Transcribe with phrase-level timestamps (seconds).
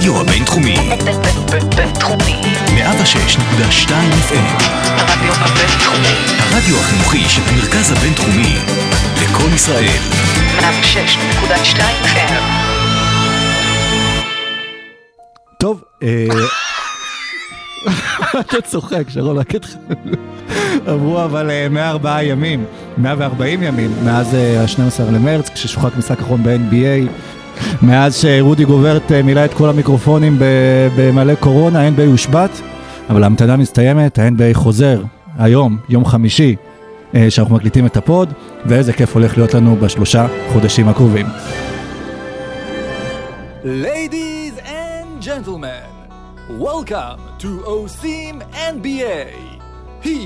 [0.00, 0.76] הרדיו הבינתחומי.
[1.76, 2.40] בינתחומי.
[2.66, 3.90] 106.2
[4.28, 4.62] FM.
[4.84, 6.14] הרדיו הבינתחומי.
[6.38, 8.56] הרדיו החינוכי של המרכז הבינתחומי.
[9.22, 9.98] לקום ישראל.
[10.58, 12.32] 106.2 FM.
[15.58, 16.26] טוב, אה,
[18.40, 19.52] אתה צוחק, שרון, רק.
[20.86, 22.64] עברו אבל אה, 104 ימים,
[22.98, 27.10] 140 ימים, מאז אה, ה-12 למרץ, כששוחק משחק אחרון ב-NBA,
[27.82, 30.38] מאז שרודי גוברט אה, מילא את כל המיקרופונים
[30.96, 32.60] במלא קורונה, ה-NBA הושבת,
[33.10, 35.02] אבל ההמתנה מסתיימת, ה-NBA חוזר
[35.38, 36.56] היום, יום חמישי,
[37.14, 38.32] אה, שאנחנו מקליטים את הפוד,
[38.66, 41.26] ואיזה כיף הולך להיות לנו בשלושה חודשים הקרובים.
[43.64, 45.90] Ladies and gentlemen,
[46.58, 48.36] welcome to OSIM
[48.74, 49.26] NBA.
[50.02, 50.20] Here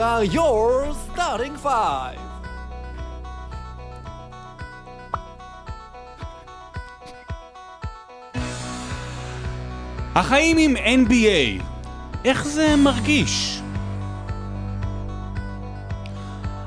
[0.00, 2.25] are your starting five.
[10.16, 11.62] החיים עם NBA,
[12.24, 13.60] איך זה מרגיש?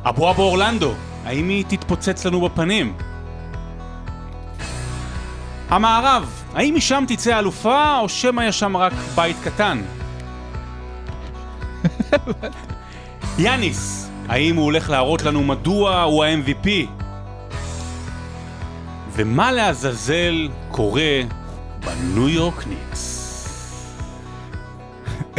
[0.06, 0.94] הבועה באורלנדו,
[1.26, 2.94] האם היא תתפוצץ לנו בפנים?
[5.70, 9.82] המערב, האם משם תצא אלופה, או שמא יש שם רק בית קטן?
[13.40, 16.70] יאניס, האם הוא הולך להראות לנו מדוע הוא ה-MVP?
[19.12, 21.22] ומה לעזאזל קורה
[21.86, 23.19] בניו יורק ניקס?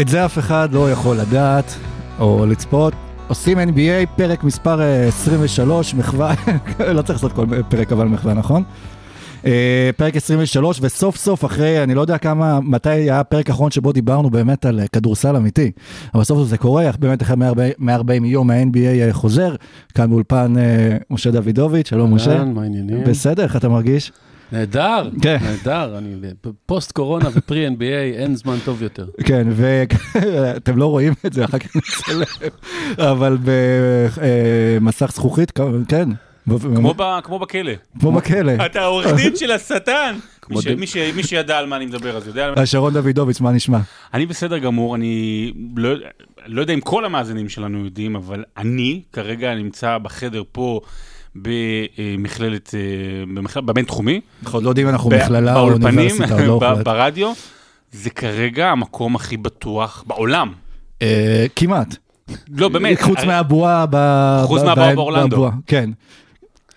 [0.01, 1.75] את זה אף אחד לא יכול לדעת
[2.19, 2.93] או לצפות.
[3.29, 6.35] עושים NBA, פרק מספר אה, 23, מחווה,
[6.95, 8.63] לא צריך לעשות כל פרק אבל מחווה, נכון?
[9.47, 13.93] אה, פרק 23, וסוף סוף אחרי, אני לא יודע כמה, מתי היה הפרק האחרון שבו
[13.93, 15.71] דיברנו באמת על אה, כדורסל אמיתי,
[16.15, 19.55] אבל סוף סוף זה קורה, באמת אחרי 140 140 יום ה-NBA אה, חוזר,
[19.95, 22.33] כאן באולפן אה, משה דוידוביץ', שלום משה.
[22.33, 23.05] אהלן, מה העניינים?
[23.05, 24.13] בסדר, איך אתה מרגיש?
[24.53, 25.37] נהדר, כן.
[25.43, 25.99] נהדר.
[25.99, 26.15] אני
[26.67, 27.83] פוסט קורונה ופרי NBA,
[28.21, 29.07] אין זמן טוב יותר.
[29.25, 32.49] כן, ואתם לא רואים את זה, אחר כך נצלם,
[32.99, 33.39] אבל
[34.81, 35.51] במסך זכוכית,
[35.89, 36.09] כן.
[36.77, 37.73] כמו, ב, כמו בכלא.
[38.01, 38.53] כמו בכלא.
[38.67, 40.17] אתה העורך דין של השטן.
[40.51, 42.67] מי, ש, ד- מי, ש, מי שידע על מה אני מדבר אז יודע על מה...
[42.67, 43.79] שרון דוידוביץ', מה נשמע?
[44.15, 45.91] אני בסדר גמור, אני לא,
[46.47, 50.81] לא יודע אם כל המאזינים שלנו יודעים, אבל אני כרגע נמצא בחדר פה
[51.35, 52.81] במכללת, אה,
[53.35, 54.21] במכלל, בבינתחומי.
[54.43, 56.85] אנחנו עוד לא יודעים אם אנחנו מכללה או אוניברסיטה, לא הוחלט.
[56.85, 57.33] ברדיו.
[57.93, 60.53] זה כרגע המקום הכי בטוח בעולם.
[61.03, 61.97] אה, כמעט.
[62.49, 63.03] לא, באמת.
[63.03, 63.97] חוץ מהבועה ב...
[64.47, 65.51] חוץ מהבועה באורלנדו.
[65.67, 65.91] כן.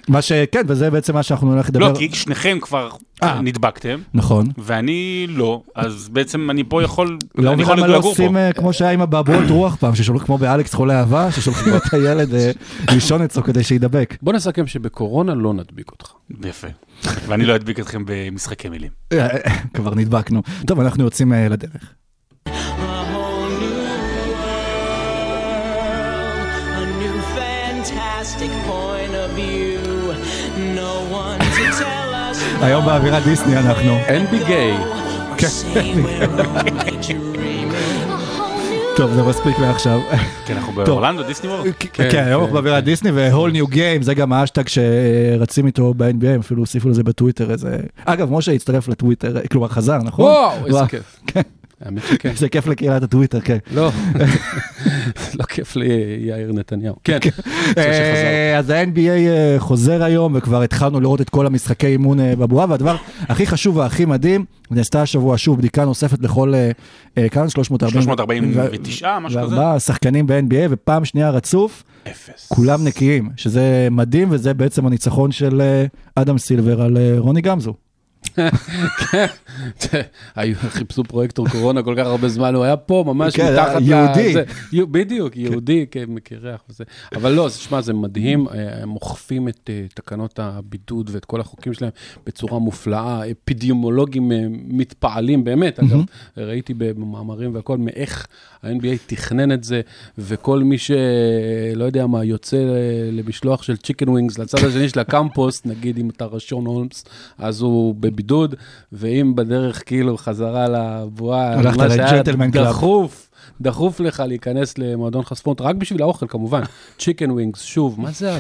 [0.08, 1.92] מה שכן, וזה בעצם מה שאנחנו נלך לדבר.
[1.92, 2.90] לא, כי שניכם כבר
[3.24, 3.42] אה.
[3.42, 4.48] נדבקתם, נכון.
[4.58, 8.40] ואני לא, אז בעצם אני פה יכול, לא אני יכול למה לא לגור עושים פה.
[8.40, 12.34] אה, כמו שהיה עם הבעבועות רוח פעם, ששולחים כמו באלכס חולה אהבה, ששולחים את הילד
[12.34, 12.52] אה,
[12.92, 14.18] לישון אצלו כדי שידבק.
[14.22, 16.12] בוא נסכם שבקורונה לא נדביק אותך.
[16.44, 16.68] יפה.
[17.28, 18.92] ואני לא אדביק אתכם במשחקי מילים.
[19.74, 20.42] כבר נדבקנו.
[20.68, 21.94] טוב, אנחנו יוצאים לדרך.
[32.64, 33.98] היום באווירת דיסני אנחנו.
[33.98, 34.78] אין בי גיי.
[38.96, 40.00] טוב, זה מספיק לעכשיו.
[40.46, 41.68] כן, אנחנו באורלנדו, דיסני וורד.
[41.80, 46.40] כן, כן, היום אנחנו באווירת דיסני ו-whole new game, זה גם האשטג שרצים איתו ב-NBA,
[46.40, 47.78] אפילו הוסיפו לזה בטוויטר איזה...
[48.06, 50.26] אגב, משה הצטרף לטוויטר, כלומר חזר, נכון?
[50.26, 50.80] וואו, איזה.
[50.88, 51.44] כיף.
[51.84, 51.90] כן.
[51.90, 52.36] האמת שכן.
[52.36, 53.58] זה כיף לקהילת הטוויטר, כן.
[53.74, 53.92] לא,
[55.40, 55.88] לא כיף לי
[56.20, 56.96] יאיר נתניהו.
[57.04, 57.18] כן,
[57.70, 57.78] שחזר.
[57.78, 62.66] אה, אז ה-NBA אה, חוזר היום, וכבר התחלנו לראות את כל המשחקי אימון אה, בבועה,
[62.70, 66.54] והדבר הכי חשוב והכי מדהים, נעשתה השבוע שוב בדיקה נוספת לכל?
[67.50, 69.56] 340 349, משהו כזה.
[69.56, 72.48] וארבעה שחקנים ב-NBA, ופעם שנייה רצוף, אפס.
[72.48, 75.62] כולם נקיים, שזה מדהים, וזה בעצם הניצחון של
[76.16, 77.74] אדם סילבר על רוני גמזו.
[80.36, 83.88] היו- חיפשו פרויקטור קורונה כל כך הרבה זמן, הוא היה פה ממש כן, מתחת ל...
[83.88, 84.34] יהודי.
[84.34, 86.84] זה- יו- בדיוק, יהודי כמקרח וזה.
[87.16, 91.74] אבל לא, שמע, זה מדהים, אה, הם אוכפים את אה, תקנות הבידוד ואת כל החוקים
[91.74, 91.92] שלהם
[92.28, 96.00] בצורה מופלאה, אפידמיולוגים אה, מתפעלים, באמת, אגב,
[96.38, 98.28] ראיתי במאמרים והכל, מאיך
[98.64, 98.74] ה-NBA
[99.08, 99.82] תכנן את זה,
[100.18, 102.64] וכל מי שלא יודע מה, יוצא אה,
[103.12, 107.06] למשלוח של chicken wings לצד השני של הקמפוס, נגיד אם אתה רשון הולמס,
[107.38, 108.23] אז הוא בבידוד,
[108.92, 112.08] ואם בדרך כאילו חזרה לבועה, מה שהיה.
[112.70, 113.30] דחוף,
[113.62, 116.62] דחוף לך להיכנס למועדון חשפונות, רק בשביל האוכל כמובן.
[117.00, 118.38] chicken wings, שוב, מה זה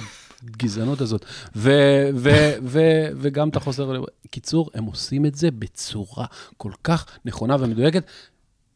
[0.47, 1.25] הגזענות הזאת?
[1.56, 6.25] ו- ו- ו- וגם אתה חוזר, קיצור, הם עושים את זה בצורה
[6.57, 8.03] כל כך נכונה ומדויקת.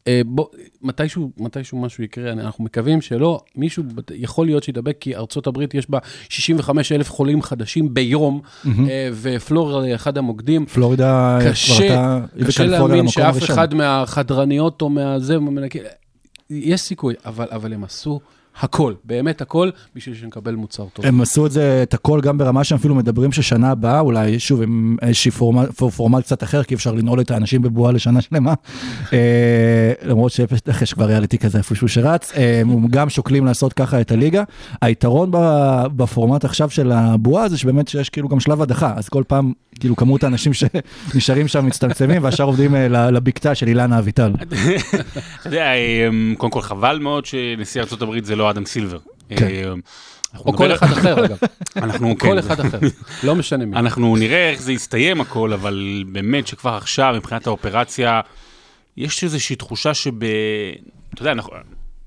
[0.08, 0.46] אה, בוא,
[0.82, 3.84] מתישהו, מתישהו משהו יקרה, אנחנו מקווים שלא, מישהו
[4.14, 9.86] יכול להיות שידבק, כי ארצות הברית יש בה 65 אלף חולים חדשים ביום, אה, ופלורידה
[9.86, 10.66] היא אחד המוקדים.
[10.66, 13.44] פלורידה כבר קשה, היא קשה להאמין שאף.
[13.44, 15.36] אחד מהחדרניות או מהזה,
[16.50, 18.20] יש סיכוי, אבל, אבל הם עשו
[18.60, 21.06] הכל, באמת הכל, בשביל שנקבל מוצר טוב.
[21.06, 24.62] הם עשו את זה, את הכל, גם ברמה שהם אפילו מדברים ששנה הבאה, אולי שוב
[24.62, 28.54] עם איזשהי פורמט, פורמט קצת אחר, כי אפשר לנעול את האנשים בבועה לשנה שלמה.
[29.12, 34.00] אה, למרות שבטח יש כבר ריאליטי כזה איפשהו שרץ, אה, הם גם שוקלים לעשות ככה
[34.00, 34.42] את הליגה.
[34.82, 39.22] היתרון ב- בפורמט עכשיו של הבועה זה שבאמת שיש כאילו גם שלב הדחה, אז כל
[39.26, 44.32] פעם כאילו כמות האנשים שנשארים שם מצטמצמים, והשאר עובדים אה, ל- לבקתה של אילנה אביטל.
[45.40, 48.98] אתה יודע, אמ, קודם כל חבל מאוד שנשיא ארה"ב זה לא אדם סילבר.
[49.28, 49.46] כן.
[50.34, 51.38] אנחנו או כל אחד אחר, אגב.
[51.76, 52.38] אנחנו, כל כן.
[52.38, 52.78] אחד אחר.
[53.26, 53.76] לא משנה מי.
[53.76, 58.20] אנחנו נראה איך זה יסתיים הכל, אבל באמת שכבר עכשיו, מבחינת האופרציה,
[58.96, 60.24] יש איזושהי תחושה שב...
[61.14, 61.60] אתה יודע, נכון,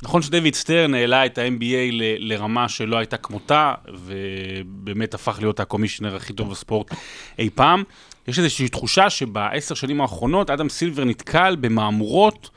[0.03, 6.15] נכון שדייוויד סטרן העלה את ה-NBA ל- לרמה שלא הייתה כמותה, ובאמת הפך להיות הקומישיונר
[6.15, 6.91] הכי טוב בספורט
[7.39, 7.83] אי פעם.
[8.27, 12.49] יש איזושהי תחושה שבעשר שנים האחרונות אדם סילבר נתקל במהמורות,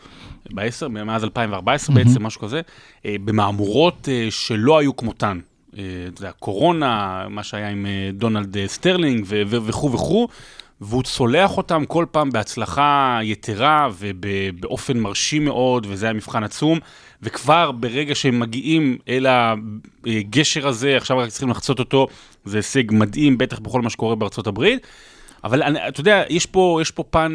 [0.50, 2.61] בעשר, מאז 2014 בעצם, משהו כזה,
[3.06, 5.38] אה, במהמורות אה, שלא היו כמותן.
[5.79, 10.29] אה, אתה יודע, קורונה, מה שהיה עם אה, דונלד אה, סטרלינג וכו' וכו',
[10.81, 16.79] והוא צולח אותם כל פעם בהצלחה יתרה ובאופן מרשים מאוד, וזה היה מבחן עצום.
[17.23, 19.26] וכבר ברגע שהם מגיעים אל
[20.06, 22.06] הגשר הזה, עכשיו רק צריכים לחצות אותו,
[22.44, 24.87] זה הישג מדהים, בטח בכל מה שקורה בארצות הברית.
[25.44, 27.32] אבל אני, אתה יודע, יש פה, יש פה פן,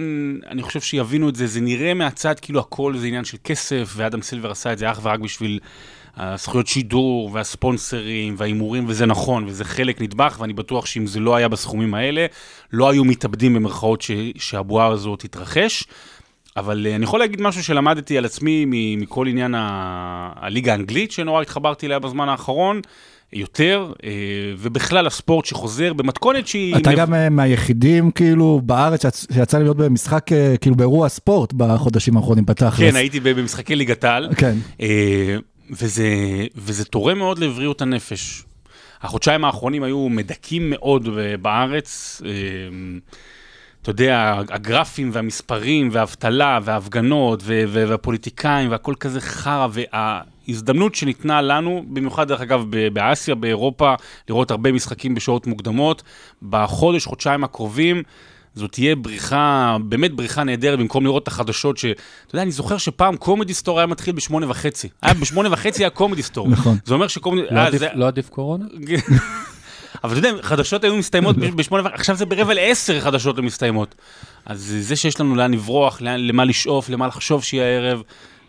[0.48, 4.22] אני חושב שיבינו את זה, זה נראה מהצד כאילו הכל זה עניין של כסף, ואדם
[4.22, 5.60] סילבר עשה את זה אך ורק בשביל
[6.18, 11.48] הזכויות שידור והספונסרים וההימורים, וזה נכון, וזה חלק נדבך, ואני בטוח שאם זה לא היה
[11.48, 12.26] בסכומים האלה,
[12.74, 14.04] לא היו מתאבדים במרכאות
[14.38, 15.84] שהבועה הזאת תתרחש.
[16.60, 18.66] אבל אה, אני יכול להגיד משהו שלמדתי על עצמי
[18.98, 22.82] מכל עניין ה- הליגה האנגלית, שנורא התחברתי אליה בזמן האחרון,
[23.34, 24.10] יותר, אה,
[24.58, 26.76] ובכלל הספורט שחוזר במתכונת שהיא...
[26.78, 30.26] אתה גם אה, מהיחידים כאילו בארץ שיצ- שיצא לי להיות במשחק,
[30.62, 32.80] כאילו באירוע ספורט בחודשים האחרונים בתכלס.
[32.90, 34.56] כן, הייתי במשחקי ליגת העל, כן.
[35.72, 36.08] וזה,
[36.56, 38.44] וזה תורם מאוד לבריאות הנפש.
[39.02, 41.08] החודשיים האחרונים היו מדכאים מאוד
[41.42, 42.22] בארץ.
[43.82, 52.42] אתה יודע, הגרפים והמספרים והאבטלה וההפגנות והפוליטיקאים והכל כזה חרא, וההזדמנות שניתנה לנו, במיוחד דרך
[52.42, 53.94] אגב באסיה, באירופה,
[54.30, 56.04] לראות הרבה משחקים בשעות מוקדמות,
[56.42, 58.04] בחודש, חודשיים הקרובים,
[58.56, 61.86] זאת תהיה בריחה, באמת בריחה נהדרת, במקום לראות את החדשות ש...
[61.86, 64.90] אתה יודע, אני זוכר שפעם קומדי סטור היה מתחיל בשמונה וחצי.
[65.02, 66.48] היה בשמונה וחצי היה קומדי סטור.
[66.48, 66.78] נכון.
[66.86, 67.42] זה אומר שקומדי...
[67.52, 68.66] לא אה, לא עדיף קורונה?
[70.04, 73.96] אבל אתה יודע, חדשות היו מסתיימות בש- בשמונה עכשיו זה ברבע לעשר חדשות הן מסתיימות.
[74.46, 78.02] אז זה שיש לנו לאן לברוח, למה לשאוף, למה לחשוב שיהיה הערב,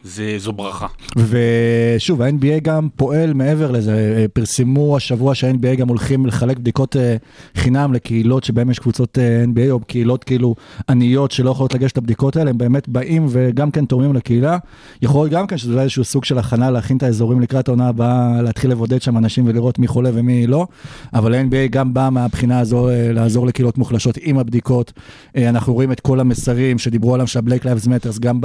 [0.05, 0.87] זה- זו ברכה.
[1.17, 7.17] ושוב, ה-NBA גם פועל מעבר לזה, אה, פרסמו השבוע שה-NBA גם הולכים לחלק בדיקות אה,
[7.57, 10.55] חינם לקהילות שבהם יש קבוצות אה, NBA או קהילות כאילו
[10.89, 14.59] עניות שלא יכולות לגשת לבדיקות האלה, הם באמת באים וגם כן תורמים לקהילה.
[15.03, 18.43] יכול להיות גם כן שזה איזשהו סוג של הכנה להכין את האזורים לקראת העונה הבאה,
[18.43, 20.67] להתחיל לבודד שם אנשים ולראות מי חולה ומי לא,
[21.15, 24.93] אבל ה-NBA גם בא מהבחינה הזו לעזור לקהילות מוחלשות עם הבדיקות.
[25.37, 28.41] אנחנו רואים את כל המסרים שדיברו עליו שה-Black Lives Matters גם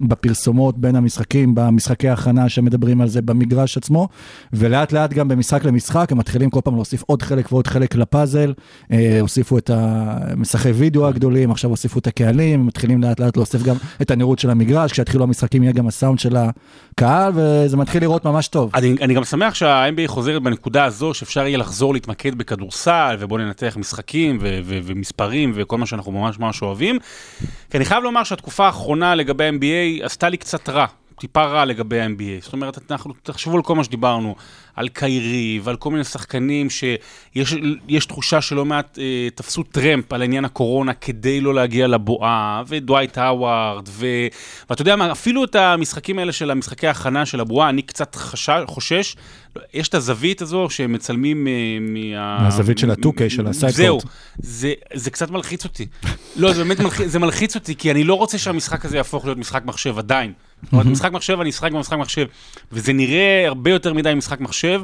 [0.00, 4.08] בפרסומות בין המשחקים, במשחקי ההכנה שמדברים על זה במגרש עצמו,
[4.52, 8.52] ולאט לאט גם במשחק למשחק הם מתחילים כל פעם להוסיף עוד חלק ועוד חלק לפאזל,
[8.92, 13.76] אה, הוסיפו את המסכי וידאו הגדולים, עכשיו הוסיפו את הקהלים, מתחילים לאט לאט להוסיף גם
[14.02, 18.48] את הנראות של המגרש, כשיתחילו המשחקים יהיה גם הסאונד של הקהל, וזה מתחיל לראות ממש
[18.48, 18.70] טוב.
[18.74, 23.76] אני, אני גם שמח שה-NBA חוזרת בנקודה הזו, שאפשר יהיה לחזור להתמקד בכדורסל, ובוא ננתח
[23.76, 26.98] משחקים ו- ו- ומספרים וכל מה שאנחנו ממש ממש אוהבים.
[27.70, 30.86] כי אני חייב לומר שהתקופה האחרונה לגבי ה-NBA עשתה לי קצת רע.
[31.20, 32.44] טיפה רע לגבי ה-NBA.
[32.44, 34.34] זאת אומרת, אנחנו, תחשבו על כל מה שדיברנו,
[34.78, 37.54] על קיירי ועל כל מיני שחקנים שיש
[37.88, 43.18] יש תחושה שלא מעט אה, תפסו טרמפ על עניין הקורונה כדי לא להגיע לבועה, ודווייט
[43.18, 44.06] האווארד, ו...
[44.70, 48.60] ואתה יודע מה, אפילו את המשחקים האלה של המשחקי ההכנה של הבועה, אני קצת חשש,
[48.66, 49.16] חושש,
[49.74, 52.42] יש את הזווית הזו שהם מצלמים אה, מה...
[52.42, 53.76] מהזווית של ה-2K, של הסיידקורט.
[53.76, 54.00] זהו,
[54.38, 55.86] זה, זה קצת מלחיץ אותי.
[56.36, 59.38] לא, זה באמת מלחיץ, זה מלחיץ אותי, כי אני לא רוצה שהמשחק הזה יהפוך להיות
[59.38, 60.32] משחק מחשב עדיין.
[60.72, 62.26] אומרת, משחק מחשב, אני אשחק במשחק מחשב,
[62.72, 64.82] וזה נראה הרבה יותר מדי משחק מחשב.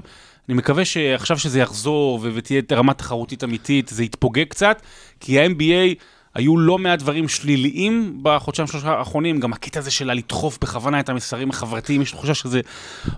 [0.48, 4.82] אני מקווה שעכשיו שזה יחזור ו- ותהיה רמה תחרותית אמיתית, זה יתפוגג קצת,
[5.20, 5.94] כי ה-NBA...
[6.34, 11.08] היו לא מעט דברים שליליים בחודשיים שלושה האחרונים, גם הקטע הזה שלה לדחוף בכוונה את
[11.08, 12.60] המסרים החברתיים, יש תחושה שזה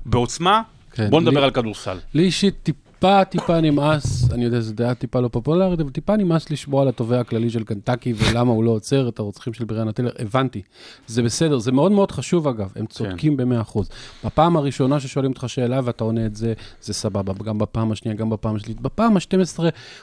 [0.06, 0.62] בעוצמה.
[0.92, 1.98] כן, בוא נדבר לי- על כדורסל.
[2.14, 2.54] לי אישית
[2.99, 6.88] טיפה טיפה נמאס אני יודע, זו דעה טיפה לא פופולרית, אבל טיפה נמאס לשמוע על
[6.88, 10.62] התובע הכללי של קנטקי ולמה הוא לא עוצר את הרוצחים של בריאנה טילר, הבנתי.
[11.07, 13.88] זה בסדר, זה מאוד מאוד חשוב אגב, הם צודקים במאה אחוז.
[14.25, 18.31] בפעם הראשונה ששואלים אותך שאלה ואתה עונה את זה, זה סבבה, גם בפעם השנייה, גם
[18.31, 18.81] בפעם השלישית.
[18.81, 19.61] בפעם ה-12,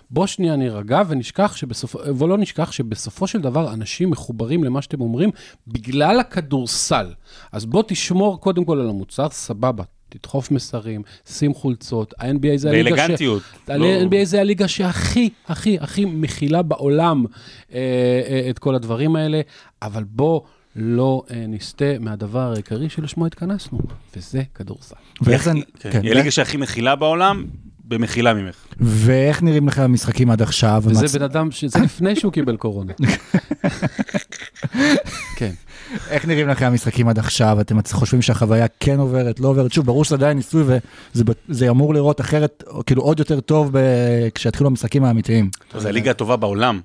[0.10, 5.30] בוא שנייה נירגע ונשכח שבסופו, ולא נשכח שבסופו של דבר אנשים מחוברים למה שאתם אומרים
[5.68, 7.14] בגלל הכדורסל.
[7.52, 9.84] אז בוא תשמור קודם כל על המוצר, סבבה.
[10.18, 13.00] תדחוף מסרים, שים חולצות, ה-NBA זה הליגה ש...
[13.00, 13.44] באלגנטיות.
[13.68, 17.26] ה- לא- זה הליגה שהכי, הכי, הכי מכילה בעולם
[17.74, 17.80] אה,
[18.30, 19.42] אה, את כל הדברים האלה,
[19.82, 20.42] אבל בוא
[20.76, 23.80] לא אה, נסטה מהדבר העיקרי שלשמו התכנסנו,
[24.16, 24.96] וזה כדורסל.
[25.22, 25.52] ואיך זה...
[25.80, 27.46] כן, כן, היא הליגה שהכי מכילה בעולם,
[27.94, 28.56] במחילה ממך.
[28.80, 30.82] ואיך נראים לך המשחקים עד עכשיו?
[30.86, 32.94] וזה ומצ- בן אדם, שזה לפני שהוא קיבל קורונה.
[35.38, 35.52] כן.
[36.10, 37.58] איך נראים לכם המשחקים עד עכשיו?
[37.62, 39.74] אתם חושבים שהחוויה כן עוברת, לא עוברת?
[39.74, 40.80] שוב, ברור שזה עדיין ניסוי וזה
[41.50, 43.80] זה אמור לראות אחרת, כאילו עוד יותר טוב ב-
[44.36, 45.50] כשיתחילו המשחקים האמיתיים.
[45.78, 46.80] זו הליגה הטובה בעולם.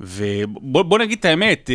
[0.00, 1.74] ובוא בוא נגיד את האמת, אה,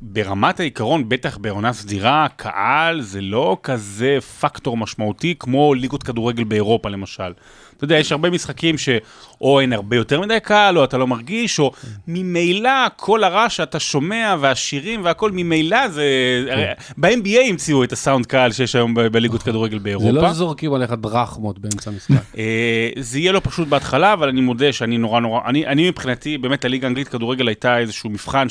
[0.00, 6.88] ברמת העיקרון, בטח בעונה סדירה, קהל זה לא כזה פקטור משמעותי כמו ליגות כדורגל באירופה
[6.88, 7.32] למשל.
[7.80, 11.58] אתה יודע, יש הרבה משחקים שאו אין הרבה יותר מדי קהל, או אתה לא מרגיש,
[11.58, 11.72] או
[12.08, 16.04] ממילא כל הרעש שאתה שומע, והשירים והכל, ממילא זה...
[16.50, 16.64] הרי
[16.98, 20.06] ב-NBA המציאו את הסאונד קהל שיש היום בליגות כדורגל באירופה.
[20.06, 22.14] זה לא שזורקים עליך דרחמות באמצע המשחק.
[22.38, 26.38] אה, זה יהיה לא פשוט בהתחלה, אבל אני מודה שאני נורא נורא, אני, אני מבחינתי,
[26.38, 28.48] באמת הליגה האנגלית כדורגל הייתה איזשהו מבחן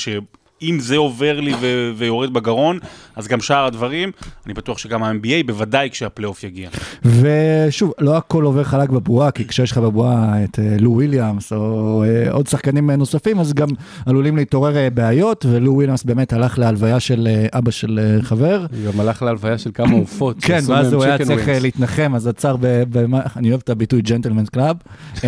[0.62, 2.80] שאם זה עובר לי ו- ויורד בגרון,
[3.16, 4.12] אז גם שאר הדברים,
[4.46, 6.70] אני בטוח שגם ה-NBA, בוודאי כשהפלייאוף יגיע.
[7.06, 12.04] ושוב, לא הכל עובר חלק בבועה, כי כשיש לך בבועה את אה, לו וויליאמס או
[12.04, 13.68] אה, עוד שחקנים אה, נוספים, אז גם
[14.06, 18.66] עלולים להתעורר בעיות, ולו וויליאמס באמת הלך להלוויה של אבא של חבר.
[18.84, 20.38] הוא גם הלך להלוויה של כמה עופות.
[20.48, 22.84] כן, ואז הוא היה צריך להתנחם, אז עצר ב...
[22.90, 24.76] במה- אני אוהב את הביטוי gentleman club,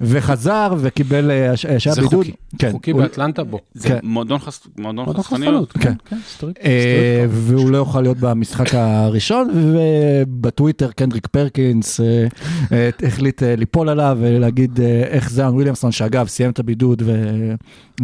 [0.00, 2.24] וחזר וקיבל אה, הש- שהיה זה בידוד.
[2.24, 3.58] חוקי, כן, חוקי הוא- באטלנטה בו.
[3.76, 3.98] זה כן.
[4.02, 4.66] מועדון, חס...
[4.78, 5.68] מועדון עוד חסכניות.
[5.68, 5.80] חשפנות, כן.
[5.80, 6.56] כן, כן, strip.
[6.56, 7.30] אה, strip.
[7.32, 12.26] והוא לא יכול להיות במשחק הראשון, ובטוויטר קנדריק פרקינס אה,
[12.72, 17.54] אה, החליט אה, ליפול עליו ולהגיד אה, איך זאיון וויליאמסון, שאגב סיים את הבידוד ו-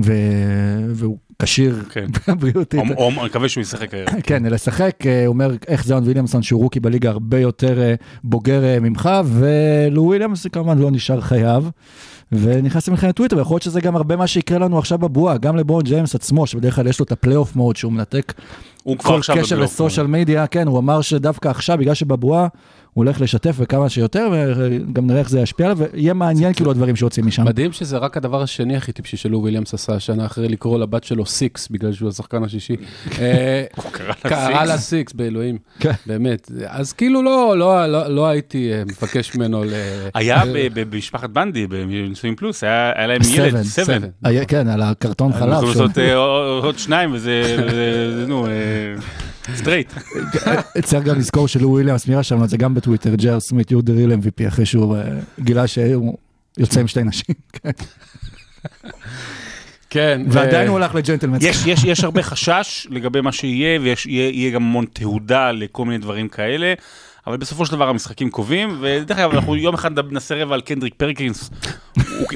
[0.05, 2.07] ו- והוא כשיר כן.
[2.41, 2.81] בריאותית.
[2.81, 4.09] או- או- אני מקווה שהוא ישחק הערב.
[4.23, 7.95] כן, לשחק, אה, הוא אומר איך זאיון וויליאמסון שהוא rookie בליגה הרבה יותר אה,
[8.25, 11.65] בוגר אה, ממך, ולו וויליאמס כמובן לא נשאר חייב.
[12.33, 15.83] ונכנס למלחמת טוויטר, ויכול להיות שזה גם הרבה מה שיקרה לנו עכשיו בבועה, גם לברון
[15.83, 18.33] ג'יימס עצמו, שבדרך כלל יש לו את הפלייאוף mode שהוא מנתק
[18.83, 19.71] הוא כבר כל עכשיו קשר בבלוק.
[19.71, 22.47] ל social media, כן, הוא אמר שדווקא עכשיו, בגלל שבבועה,
[22.95, 26.97] הוא הולך לשתף וכמה שיותר, וגם נראה איך זה ישפיע עליו, ויהיה מעניין כאילו הדברים
[26.97, 27.45] שיוצאים משם.
[27.45, 31.27] מדהים שזה רק הדבר השני הכי טיפשי שלו וויליאמס עשה השנה אחרי לקרוא לבת שלו
[31.27, 32.77] סיקס, בגלל שהוא השחקן השישי.
[33.19, 33.85] אה, הוא
[34.23, 35.13] קרא לה סיקס.
[35.13, 35.59] באלוהים.
[35.81, 35.91] כן.
[36.07, 36.51] באמת.
[36.67, 39.71] אז כאילו לא, לא, לא, לא הייתי אה, מבקש ממנו ל...
[40.15, 44.01] היה אה, ב- ב- במשפחת בנדי, בנישואים פלוס, היה להם ילד, Seven.
[44.49, 45.65] כן, על הקרטון אנחנו חלב.
[45.65, 46.15] לעשות אה,
[46.63, 48.47] עוד שניים וזה, נו,
[49.55, 49.93] straight.
[50.83, 53.93] צריך גם לזכור שלו וויליאמס, מי רשם לו את זה גם בטוויטר, ג'ר סמית the
[53.93, 55.03] real MVP, אחרי שהוא אה,
[55.41, 56.17] גילה שהוא
[56.59, 57.71] יוצא עם שתי נשים, כן.
[59.91, 60.23] כן.
[60.29, 61.39] ועדיין אה, הוא הלך ל gentleman.
[61.41, 65.85] יש, יש, יש הרבה חשש לגבי מה שיהיה, ויש יהיה, יהיה גם המון תהודה לכל
[65.85, 66.75] מיני דברים כאלה,
[67.27, 70.95] אבל בסופו של דבר המשחקים קובעים, ודרך אגב, אנחנו יום אחד נעשה רבע על קנדריק
[70.95, 71.51] פרקינס,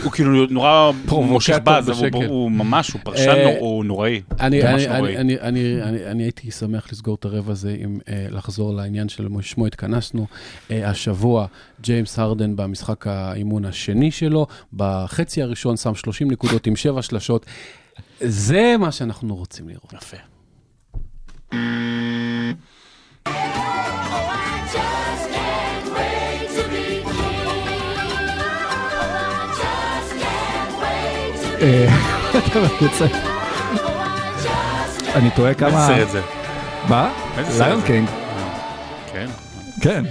[0.02, 4.22] הוא, כאילו נורא מושך אבל הוא, ממש, הוא פרשן, אה, נוראי.
[4.40, 10.26] אני, הייתי שמח לסגור את הרבע הזה עם אה, לחזור לעניין שלשמו התכנסנו.
[10.70, 11.46] אה, השבוע
[11.80, 17.46] ג'יימס הרדן במשחק האימון השני שלו, בחצי הראשון שם 30 נקודות עם 7 שלשות.
[18.20, 19.92] זה מה שאנחנו רוצים לראות.
[19.92, 20.16] יפה.
[35.16, 35.86] אני תוהה איזה כמה...
[35.86, 36.20] סרט זה?
[36.88, 37.10] מה?
[37.38, 37.82] איזה ליון?
[37.82, 38.08] קינג.
[39.12, 39.26] כן.
[39.80, 40.04] כן.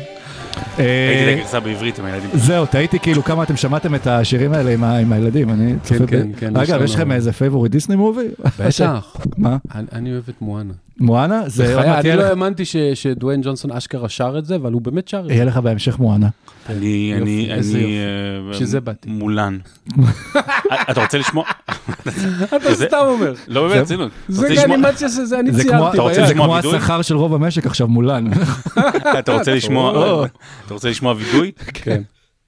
[0.77, 0.89] ראיתי
[1.25, 2.29] אה, את הגרסה בעברית עם הילדים.
[2.33, 6.07] זהו, תהיתי כאילו כמה אתם שמעתם את השירים האלה עם הילדים, אני צופה ב...
[6.07, 8.27] כן, כן, יש אגב, יש לכם איזה favorite Disney movie?
[8.59, 9.15] בטח.
[9.37, 9.57] מה?
[9.93, 10.73] אני, אוהב את מואנה.
[10.99, 11.41] מואנה?
[11.47, 15.19] זה אני לא האמנתי ש- שדוויין ג'ונסון אשכרה שר את זה, אבל הוא באמת שר
[15.19, 15.33] את זה.
[15.33, 16.27] יהיה לך בהמשך מואנה.
[16.69, 17.97] אני, אני, אני...
[17.97, 19.09] אה, בשביל זה באתי.
[19.09, 19.57] מולן.
[20.91, 21.43] אתה רוצה לשמוע?
[22.43, 23.33] אתה סתם אומר.
[23.47, 24.11] לא, באמת, רצינות.
[24.27, 26.25] זה אנימציה שזה אני ציירתי.
[26.27, 26.57] זה כמו?
[26.57, 28.27] השכר של רוב המשק עכשיו מולן.
[29.19, 30.25] אתה רוצה לשמוע,
[30.65, 31.51] אתה רוצה לשמוע וידוי?
[31.83, 32.01] כן.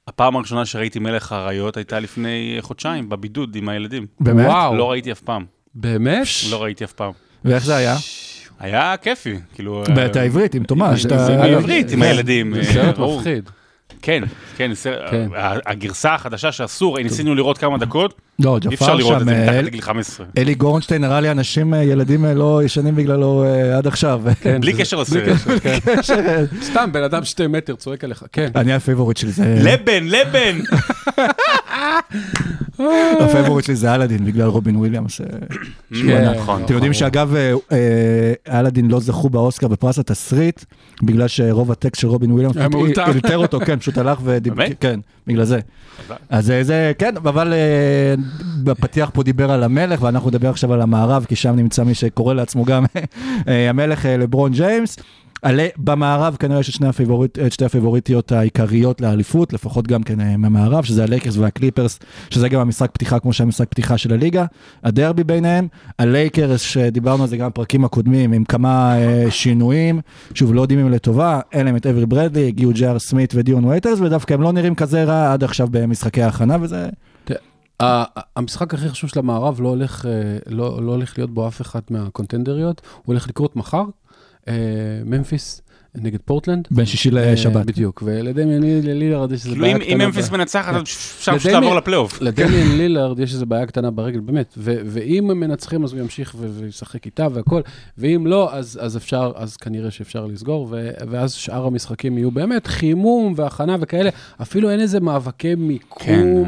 [0.07, 4.05] הפעם הראשונה שראיתי מלך האריות הייתה לפני חודשיים, בבידוד עם הילדים.
[4.19, 4.45] באמת?
[4.45, 4.75] וואו.
[4.75, 5.45] לא ראיתי אף פעם,
[5.75, 6.27] באמת?
[6.49, 7.11] לא ראיתי אף פעם.
[7.45, 7.95] ואיך זה היה?
[8.59, 9.83] היה כיפי, כאילו...
[9.95, 11.01] ואת העברית, עם תומש.
[11.01, 12.05] זה- אתה- זה בעברית עם כן.
[12.05, 12.53] הילדים.
[12.53, 12.99] זה אה, סרט.
[12.99, 13.49] מפחיד.
[14.01, 14.23] כן,
[14.57, 14.71] כן,
[15.11, 15.27] כן.
[15.35, 19.25] ה- הגרסה החדשה שאסור, ניסינו לראות כמה דקות, לא, אי אפשר ג'פר לראות את שם,
[19.25, 20.25] זה מתחת אה, לגיל 15.
[20.37, 23.43] אלי גורנשטיין נראה לי אנשים, אה, ילדים אה, לא ישנים בגללו
[23.77, 24.21] עד עכשיו.
[24.41, 25.23] כן, בלי זה- קשר לסרט.
[26.61, 28.49] סתם, בן אדם שתי מטר צועק עליך, כן.
[28.55, 29.55] אני ה favorite שלי זה...
[29.63, 30.59] לבן, לבן!
[33.23, 35.21] הפייבוריט שלי זה אלאדין בגלל רובין וויליאמס.
[35.21, 35.25] אה,
[36.07, 36.63] כן, נכון.
[36.63, 40.65] אתם יודעים שאגב, אה, אה, אלאדין לא זכו באוסקר בפרס התסריט,
[41.03, 43.05] בגלל שרוב הטקסט של רובין וויליאמס היה מאולתר.
[43.05, 44.65] אלתר אותו, כן, פשוט הלך ודיבר?
[44.79, 45.59] כן, בגלל זה.
[46.29, 47.53] אז זה, כן, אבל
[48.63, 52.33] בפתיח פה דיבר על המלך, ואנחנו נדבר עכשיו על המערב, כי שם נמצא מי שקורא
[52.33, 52.85] לעצמו גם
[53.45, 54.97] המלך לברון ג'יימס.
[55.41, 60.03] עלה, במערב כנראה יש את שני ה favorite, את שתי הפייבוריטיות העיקריות לאליפות, לפחות גם
[60.03, 64.45] כן אה, מהמערב, שזה הלייקרס והקליפרס, שזה גם המשחק פתיחה כמו שהמשחק פתיחה של הליגה,
[64.83, 65.67] הדרבי ביניהם,
[65.99, 70.01] הלייקרס שדיברנו על זה גם בפרקים הקודמים, עם כמה אה, שינויים,
[70.33, 73.99] שוב לא יודעים אם לטובה, אין להם את אברי ברדלי, הגיעו ג'אר סמית ודיון וייטרס,
[73.99, 76.89] ודווקא הם לא נראים כזה רע עד עכשיו במשחקי ההכנה, וזה...
[78.35, 80.11] המשחק הכי חשוב של המערב לא הולך, אה,
[80.47, 83.83] לא, לא הולך להיות בו אף אחת מהקונטנדריות, הוא הולך לקרות מחר,
[84.47, 84.53] אה,
[85.05, 85.61] ממפיס
[86.01, 86.67] נגד פורטלנד.
[86.71, 87.65] בין שישי אה, לשבת.
[87.65, 89.93] בדיוק, ולדמיאן לילארד יש איזה כאילו בעיה קטנה.
[89.93, 90.79] אם ממפיס ב- מנצחת, כן.
[90.81, 92.21] אפשר פשוט לעבור לפלייאוף.
[92.21, 96.35] לדמיאן לילארד יש איזה בעיה קטנה ברגל, באמת, ו- ואם הם מנצחים אז הוא ימשיך
[96.39, 97.61] ו- וישחק איתה והכל,
[97.97, 102.67] ואם לא, אז, אז אפשר, אז כנראה שאפשר לסגור, ו- ואז שאר המשחקים יהיו באמת
[102.67, 104.09] חימום והכנה וכאלה,
[104.41, 106.05] אפילו אין איזה מאבקי מיקום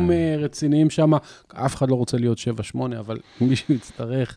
[0.07, 0.11] כן.
[0.11, 1.11] אה, רציניים שם,
[1.53, 2.37] אף אחד לא רוצה להיות
[2.75, 4.35] 7-8, אבל מישהו יצטרך,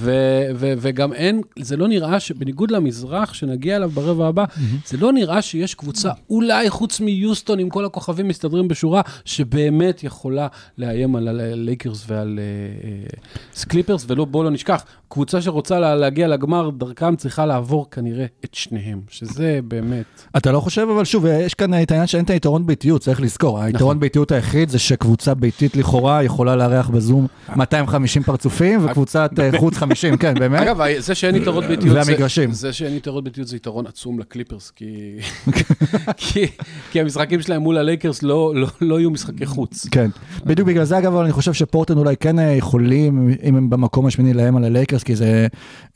[0.00, 0.10] ו-
[0.54, 4.44] ו- וגם אין, זה לא נראה שבניגוד למזרח שנגיע אליו ברבע הבא,
[4.86, 10.48] זה לא נראה שיש קבוצה, אולי חוץ מיוסטון, עם כל הכוכבים מסתדרים בשורה, שבאמת יכולה
[10.78, 12.44] לאיים על הלייקרס ועל אה,
[12.88, 18.24] אה, קליפרס, ולא, בואו לא נשכח, קבוצה שרוצה לה- להגיע לגמר, דרכם צריכה לעבור כנראה
[18.44, 20.04] את שניהם, שזה באמת...
[20.36, 23.60] אתה לא חושב, אבל שוב, יש כאן את העניין שאין את היתרון ביתיות, צריך לזכור.
[23.60, 27.26] היתרון ביתיות היחיד זה שקבוצה ביתית לכאורה יכולה לארח בזום
[27.56, 30.60] 250 פרצופים, וקבוצת אה, חוץ 50, כן, באמת?
[30.62, 32.52] אגב, זה שאין יתרות ביתיות, זה- והמגרשים.
[32.52, 35.16] זה שאין יתרות ביתיות זה יתרון עצום לקליפרס, כי,
[36.16, 36.46] כי,
[36.90, 39.86] כי המשחקים שלהם מול הלייקרס לא, לא, לא יהיו משחקי חוץ.
[39.90, 40.10] כן,
[40.44, 44.34] בדיוק בגלל זה אגב, אני חושב שפורטלנד אולי כן אה, יכולים, אם הם במקום השמיני
[44.34, 45.46] להם על הלייקרס, כי זה,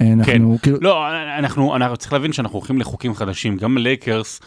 [0.01, 3.57] אה, אנחנו כאילו, לא, אנחנו, אנחנו צריך להבין שאנחנו הולכים לחוקים חדשים.
[3.57, 4.41] גם לייקרס,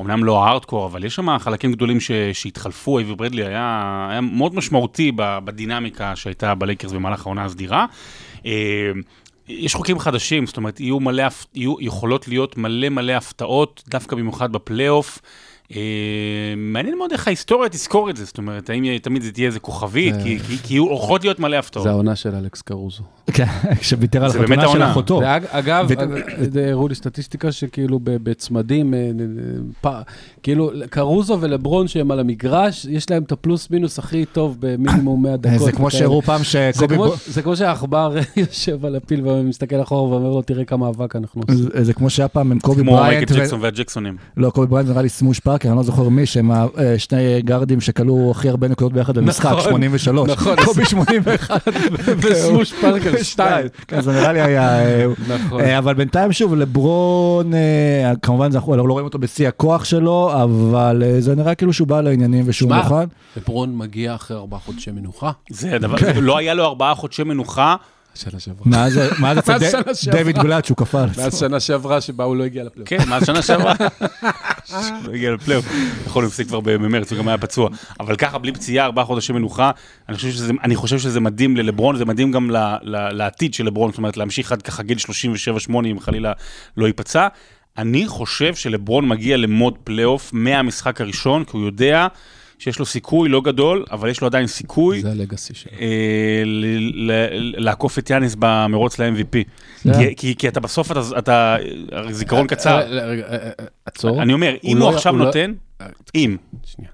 [0.00, 2.98] אמנם לא הארדקור, אבל יש שם חלקים גדולים ש, שהתחלפו.
[2.98, 7.86] אייברי ברדלי היה, היה מאוד משמעותי בדינמיקה שהייתה בלייקרס במהלך העונה הסדירה.
[8.46, 8.90] אה,
[9.48, 14.52] יש חוקים חדשים, זאת אומרת, יהיו מלא, יהיו, יכולות להיות מלא מלא הפתעות, דווקא במיוחד
[14.52, 15.18] בפלייאוף.
[15.76, 15.80] אה,
[16.56, 20.14] מעניין מאוד איך ההיסטוריה תזכור את זה, זאת אומרת, האם תמיד זה תהיה איזה כוכבית,
[20.14, 20.38] זה- כי,
[20.70, 21.82] יהיו הולכות להיות מלא הפתעות.
[21.84, 23.02] זה העונה של אלכס קרוזו.
[23.32, 23.44] כן,
[23.82, 24.90] שוויתר על זה באמת החתונה של.
[24.90, 25.20] אחותו.
[25.50, 25.88] אגב,
[26.70, 29.10] הראו לי סטטיסטיקה שכאילו ב- בצמדים, אה,
[29.86, 30.02] אה,
[30.42, 35.36] כאילו קרוזו ולברון שהם על המגרש, יש להם את הפלוס מינוס הכי טוב במינימום 100
[35.36, 35.58] דקות.
[35.66, 35.90] זה כמו.
[35.90, 40.64] שהראו פעם שקובי כמו- זה כמו שהעכבר יושב על הפיל ומסתכל אחורה ואומר לו, תראה
[40.64, 41.68] כמה אבק אנחנו עושים.
[41.82, 44.16] זה- כמו שהיה פעם עם קובי כמו בריינט, מייקל ו- ג'קסון והג'קסונים.
[44.36, 46.50] לא, קובי בריינט נראה לי סמוש פארקר, אני לא זוכר מי, שהם
[46.94, 50.28] השני גארדים שקלעו הכי הרבה נקודות ביחד במשחק, נכון, 83.
[50.30, 50.56] נכון.
[50.64, 51.68] קובי 81.
[52.22, 53.66] וסמוש פארקר 2.
[53.88, 54.78] כן, זה נראה לי היה...
[54.86, 55.60] אה, נכון.
[55.60, 61.02] אה, אבל בינתיים שוב, לברון, אה, כמובן אנחנו לא רואים אותו בשיא הכוח שלו, אבל
[61.06, 63.04] אה, זה נראה כאילו שהוא בא לעניינים ושהוא מוכן.
[63.36, 65.30] לברון מגיע אחרי ארבעה חודשי מנוחה.
[65.50, 67.76] זה הדבר, זה- לא היה לו ארבעה חודשי מנוחה,
[68.16, 68.62] שנה שעברה.
[68.66, 70.22] מאז מאז אצל מאז ד- שנה שעברה.
[70.22, 71.38] דויד בלאט שהוא כפה על מאז עצמו.
[71.40, 72.88] שנה שעברה שבה הוא לא הגיע לפלייאוף.
[72.88, 73.74] כן, מאז שנה שעברה.
[75.06, 75.66] לא הגיע לפלייאוף.
[76.06, 77.70] יכול הוא הפסיק כבר במרץ, הוא גם היה פצוע.
[78.00, 79.70] אבל ככה, בלי פציעה, ארבעה חודשי מנוחה,
[80.64, 82.50] אני חושב שזה, מדהים ללברון, זה מדהים גם
[83.12, 84.98] לעתיד של לברון, זאת אומרת, להמשיך עד ככה גיל
[85.68, 86.32] 37-8, אם חלילה
[86.76, 87.28] לא ייפצע.
[87.78, 92.06] אני חושב שלברון מגיע ל mode פלייאוף מהמשחק הראשון, כי הוא יודע
[92.58, 95.00] שיש לו סיכוי לא גדול, אבל יש לו עדיין סיכוי.
[95.02, 95.72] זה ה legacy שלו.
[95.80, 96.42] אה,
[97.56, 99.36] לעקוף את יאניס במרוץ ל-MVP.
[100.16, 101.56] כי- אתה בסוף, אתה-
[102.10, 102.78] זיכרון קצר.
[102.80, 103.50] אה, אה,
[103.86, 104.22] עצור.
[104.22, 105.52] אני אומר, אם לא- הוא עכשיו לא- נותן,
[106.14, 106.36] אם.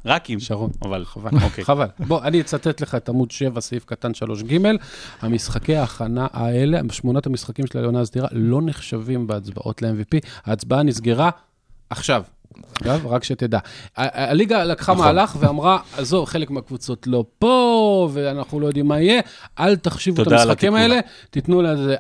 [0.07, 1.65] רק אם, שרון, אבל חבל, אוקיי.
[1.65, 1.87] חבל.
[1.99, 4.53] בוא, אני אצטט לך את עמוד 7, סעיף קטן 3ג.
[5.21, 10.19] המשחקי ההכנה האלה, שמונת המשחקים של העונה הסדירה, לא נחשבים בהצבעות ל-MVP.
[10.45, 11.31] ההצבעה נסגרה
[11.91, 12.23] עכשיו.
[12.83, 13.59] אגב, רק שתדע.
[13.97, 15.05] הליגה לקחה נכון.
[15.05, 19.21] מהלך ואמרה, עזוב, חלק מהקבוצות לא פה, ואנחנו לא יודעים מה יהיה,
[19.61, 20.75] אל תחשיבו את המשחקים.
[20.75, 21.97] האלה, תיתנו לזה.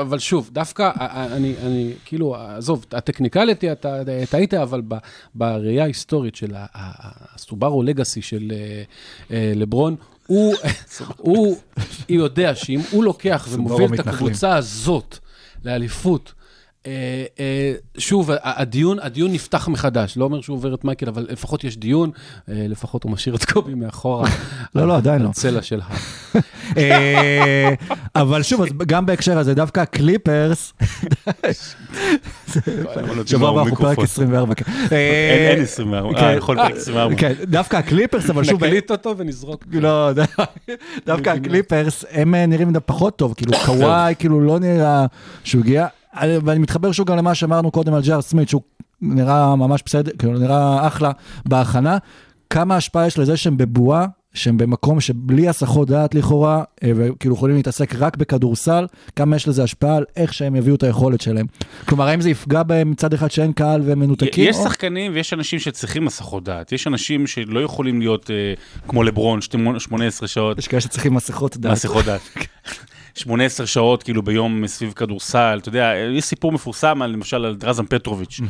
[0.00, 0.90] אבל שוב, דווקא,
[1.32, 3.96] אני, אני, כאילו, עזוב, הטכניקליטי, אתה
[4.30, 4.94] טעית, אבל ב-
[5.34, 8.82] בראייה ההיסטורית של ה- ה- הסובארו לגאסי של אה,
[9.36, 10.54] אה, לברון, הוא,
[11.16, 11.56] הוא
[12.08, 14.06] יודע שאם הוא לוקח ומוביל את.
[14.06, 15.18] הקבוצה הזאת
[15.64, 16.32] לאליפות,
[17.98, 21.76] שוב, ה- הדיון, הדיון נפתח מחדש, לא אומר שהוא עובר את מייקל, אבל לפחות יש
[21.76, 22.10] דיון,
[22.48, 24.28] אה, לפחות הוא משאיר את קובי מאחורה.
[24.74, 25.28] לא, לא, עדיין לא.
[25.28, 25.84] הצלע של ה...
[26.76, 27.74] אה,
[28.16, 30.72] אבל שוב, אז גם בהקשר הזה, דווקא הקליפרס,
[33.26, 34.64] שבוע הבא אנחנו פרק 24, כן.
[34.68, 36.24] אין אה, אין 24, כן.
[36.24, 37.14] אה, יכול פרק 24.
[37.16, 39.64] כן, דווקא הקליפרס, אבל שוב, נקליט אותו ונזרוק.
[39.72, 40.42] לא, ד-
[41.06, 45.06] דווקא הקליפרס, הם אה, נראים פחות טוב, כאילו קוואי, כאילו לא נראה
[45.44, 48.62] שהוא הגיע, אה, ואני מתחבר שוב גם למה שאמרנו קודם על ג'אר סמית, שהוא
[49.00, 51.10] נראה ממש בסדר, כאילו נראה אחלה
[51.46, 51.98] בהכנה.
[52.50, 57.56] כמה השפעה יש לזה שהם בבועה, שהם במקום שבלי הסחות דעת לכאורה, אה, וכאילו יכולים
[57.56, 61.46] להתעסק רק בכדורסל, כמה יש לזה השפעה על איך שהם יביאו את היכולת שלהם.
[61.84, 64.48] כלומר, האם זה יפגע בהם מצד אחד שאין קהל והם מנותקים?
[64.48, 66.72] יש או- שחקנים ויש אנשים שצריכים מסכות דעת.
[66.72, 68.54] יש אנשים שלא יכולים להיות אה,
[68.88, 69.40] כמו לברון,
[69.78, 71.72] 18 שעות, יש כאלה שצריכים מסכות דעת.
[71.72, 72.20] מסכות דעת.
[73.14, 77.86] 18 שעות כאילו ביום סביב כדורסל, אתה יודע, יש סיפור מפורסם על, למשל על דרזן
[77.86, 78.40] פטרוביץ',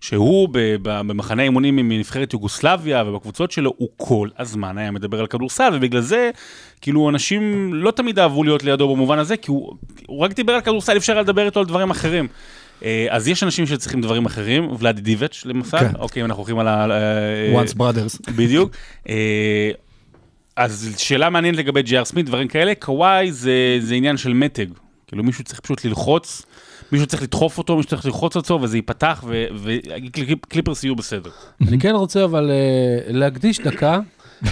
[0.00, 0.48] שהוא
[0.82, 6.30] במחנה אימונים מנבחרת יוגוסלביה ובקבוצות שלו, הוא כל הזמן היה מדבר על כדורסל, ובגלל זה,
[6.80, 9.74] כאילו אנשים לא תמיד אהבו להיות לידו במובן הזה, כי הוא,
[10.06, 12.28] הוא רק דיבר על כדורסל, אפשר היה לדבר איתו על דברים אחרים.
[12.84, 15.92] אה, אז יש אנשים שצריכים דברים אחרים, ולאדי דיבץ' למשל, כן.
[15.98, 16.90] אוקיי, אנחנו הולכים על ה...
[16.90, 18.32] אה, once brothers.
[18.36, 18.76] בדיוק.
[20.60, 24.66] אז שאלה מעניינת לגבי ג'י.אר סמית, דברים כאלה, קוואי זה, זה עניין של מתג.
[25.06, 26.42] כאילו מישהו צריך פשוט ללחוץ,
[26.92, 29.24] מישהו צריך לדחוף אותו, מישהו צריך ללחוץ אותו, וזה ייפתח,
[29.62, 31.30] וקליפרס יהיו בסדר.
[31.68, 34.00] אני כן רוצה אבל אה, להקדיש דקה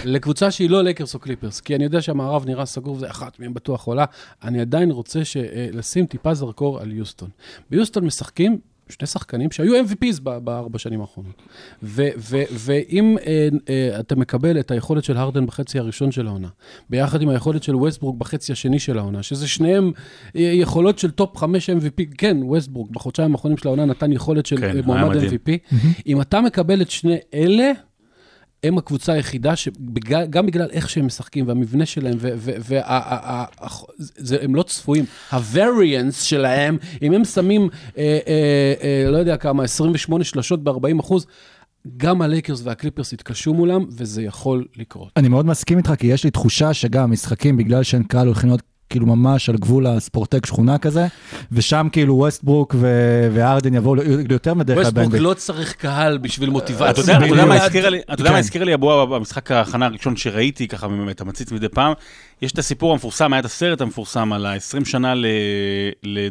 [0.05, 3.55] לקבוצה שהיא לא לייקרס או קליפרס, כי אני יודע שהמערב נראה סגור וזה אחת מהן
[3.55, 4.05] בטוח עולה,
[4.43, 7.29] אני עדיין רוצה ש- אה, לשים טיפה זרקור על יוסטון.
[7.71, 8.59] ביוסטון משחקים
[8.91, 11.43] שני שחקנים שהיו MVPs בארבע שנים האחרונות.
[11.83, 16.49] ו- ו- ואם אה, אה, אתה מקבל את היכולת של הרדן בחצי הראשון של העונה,
[16.91, 19.93] ביחד עם היכולת של ווסטברוק בחצי השני של העונה, שזה שניהם
[20.37, 24.57] אה, יכולות של טופ חמש MVP, כן, ווסטברוק בחודשיים האחרונים של העונה נתן יכולת של
[24.57, 25.17] כן, אה, מועמד.
[25.17, 25.75] MVP.
[26.07, 27.73] אם אתה מקבל את שני אלה,
[28.65, 32.17] הם הקבוצה היחידה שגם בגלל איך שהם משחקים והמבנה שלהם,
[34.19, 37.69] והם לא צפויים, ה-variance שלהם, אם הם שמים,
[37.99, 41.27] אה, אה, אה, לא יודע כמה, 28 שלשות ב-40 אחוז,
[41.97, 45.13] גם הלייקרס והקליפרס יתקשו מולם, וזה יכול לקרות.
[45.17, 48.63] אני מאוד מסכים איתך, כי יש לי תחושה שגם משחקים, בגלל שאין קהל, הולכים להיות
[48.91, 51.07] כאילו ממש על גבול הספורטק שכונה כזה,
[51.53, 55.15] ושם כאילו ווסטברוק ו- והארדן יבואו יותר מדרך כלל ווסטברוק.
[55.15, 56.91] לא צריך קהל בשביל מוטיבציה.
[56.91, 57.55] אתה יודע, אתה יודע מה.
[57.55, 58.41] הזכירה לי, אתה יודע מה כן.
[58.41, 61.93] הזכירה לי הבוע במשחק ההכנה הראשון שראיתי, ככה אתה מציץ מדי פעם,
[62.43, 65.15] יש את הסיפור המפורסם, היה את הסרט המפורסם על ה-20 שנה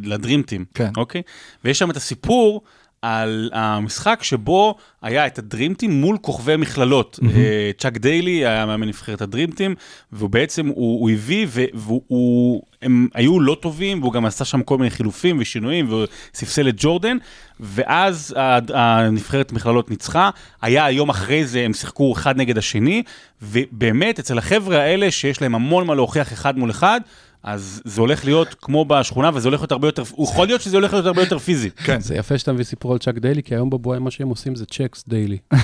[0.04, 0.90] ל Dream Team, כן.
[0.98, 1.22] אוקיי?
[1.66, 2.62] ויש שם את הסיפור
[3.02, 7.20] על המשחק שבו היה את הדרימטים מול כוכבי מכללות.
[7.36, 9.76] אה, צ'אק דיילי היה מאמן נבחרת הדרימטים,
[10.12, 14.46] והוא בעצם, הוא, הוא הביא, ו- והוא, הוא- הם היו לא טובים, והוא גם עשה
[14.46, 17.18] שם כל מיני חילופים ושינויים, והוא ספסל את ג'ורדן,
[17.60, 18.36] ואז
[18.74, 20.30] הנבחרת מכללות ניצחה.
[20.62, 23.04] היה היום אחרי זה, הם שיחקו אחד נגד השני,
[23.42, 27.02] ובאמת, אצל החבר'ה האלה, שיש להם המון מה להוכיח אחד מול אחד,
[27.48, 30.94] אז זה הולך להיות כמו בשכונה, וזה הולך להיות הרבה יותר, יכול להיות שזה הולך
[30.94, 31.70] להיות הרבה יותר פיזי.
[31.70, 32.00] כן.
[32.00, 34.66] זה יפה שאתה מביא סיפור על צ'אק דיילי, כי היום בבועה מה שהם עושים זה
[34.66, 35.38] צ'קס דיילי.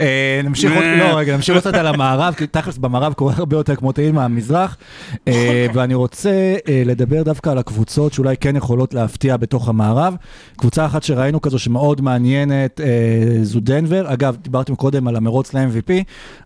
[0.00, 3.56] אה, נמשיך עוד, לא רגע, נמשיך עוד קצת על המערב, כי תכלס במערב קורה הרבה
[3.56, 4.76] יותר כמו תהיל מהמזרח,
[5.28, 10.14] אה, ואני רוצה אה, לדבר דווקא על הקבוצות שאולי כן יכולות להפתיע בתוך המערב.
[10.56, 12.80] קבוצה אחת שראינו כזו שמאוד מעניינת,
[13.42, 15.92] זו דנבר, אגב, דיברתם קודם על המרוץ ל-MVP,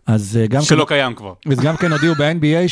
[0.06, 0.62] אז גם...
[0.62, 1.32] שלא קיים כבר.
[1.52, 2.68] אז גם כן הודיעו ב-NBA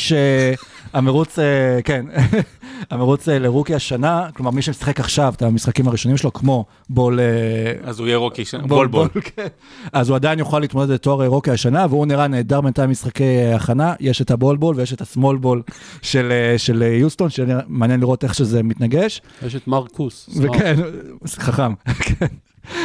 [0.93, 1.39] שהמרוץ,
[1.83, 2.05] כן,
[2.91, 7.19] המרוץ לרוקי השנה, כלומר מי שמשחק עכשיו את המשחקים הראשונים שלו, כמו בול...
[7.83, 9.07] אז הוא יהיה רוקי, בול בול.
[9.93, 13.93] אז הוא עדיין יוכל להתמודד לתואר רוקי השנה, והוא נראה נהדר בינתיים משחקי הכנה.
[13.99, 15.61] יש את הבול בול ויש את הסמול בול
[16.01, 19.21] של, אה, של אה, יוסטון, שמעניין לראות איך שזה מתנגש.
[19.45, 20.29] יש את מרקוס.
[20.41, 20.75] וכן,
[21.27, 22.25] חכם, כן.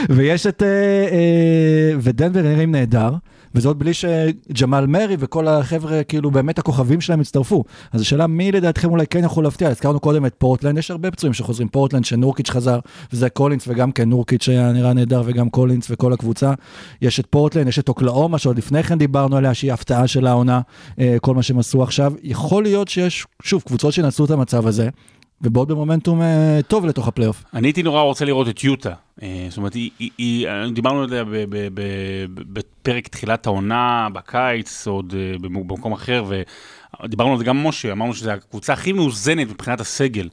[0.09, 3.11] ויש את, אה, ודנבר נראים נהדר,
[3.65, 7.65] עוד בלי שג'מאל מרי וכל החבר'ה, כאילו באמת הכוכבים שלהם הצטרפו.
[7.93, 11.35] אז השאלה מי לדעתכם אולי כן יכול להפתיע, הזכרנו קודם את פורטלנד, יש הרבה פצועים
[11.35, 12.79] שחוזרים, פורטלנד שנורקיץ' חזר,
[13.13, 16.53] וזאק קולינס וגם כן נורקיץ' היה נראה נהדר וגם קולינס וכל הקבוצה.
[17.03, 20.61] יש את פורטלנד, יש את אוקלהומה שעוד לפני כן דיברנו עליה, שהיא הפתעה של העונה,
[21.01, 22.13] אה, כל מה שהם עשו עכשיו.
[22.23, 24.89] יכול להיות שיש, שוב, קבוצות שינצלו את המצב הזה.
[25.43, 27.45] ובעוד במומנטום אה, טוב לתוך הפלייאוף.
[27.55, 28.93] אני הייתי נורא רוצה לראות את יוטה.
[29.23, 33.47] אה, זאת אומרת, היא, היא, היא, אה, דיברנו על זה ב- ב- ב- בפרק תחילת
[33.47, 36.25] העונה, בקיץ, עוד במ- במקום אחר,
[37.05, 40.29] ודיברנו על זה גם עם משה, אמרנו שזו הקבוצה הכי מאוזנת מבחינת הסגל.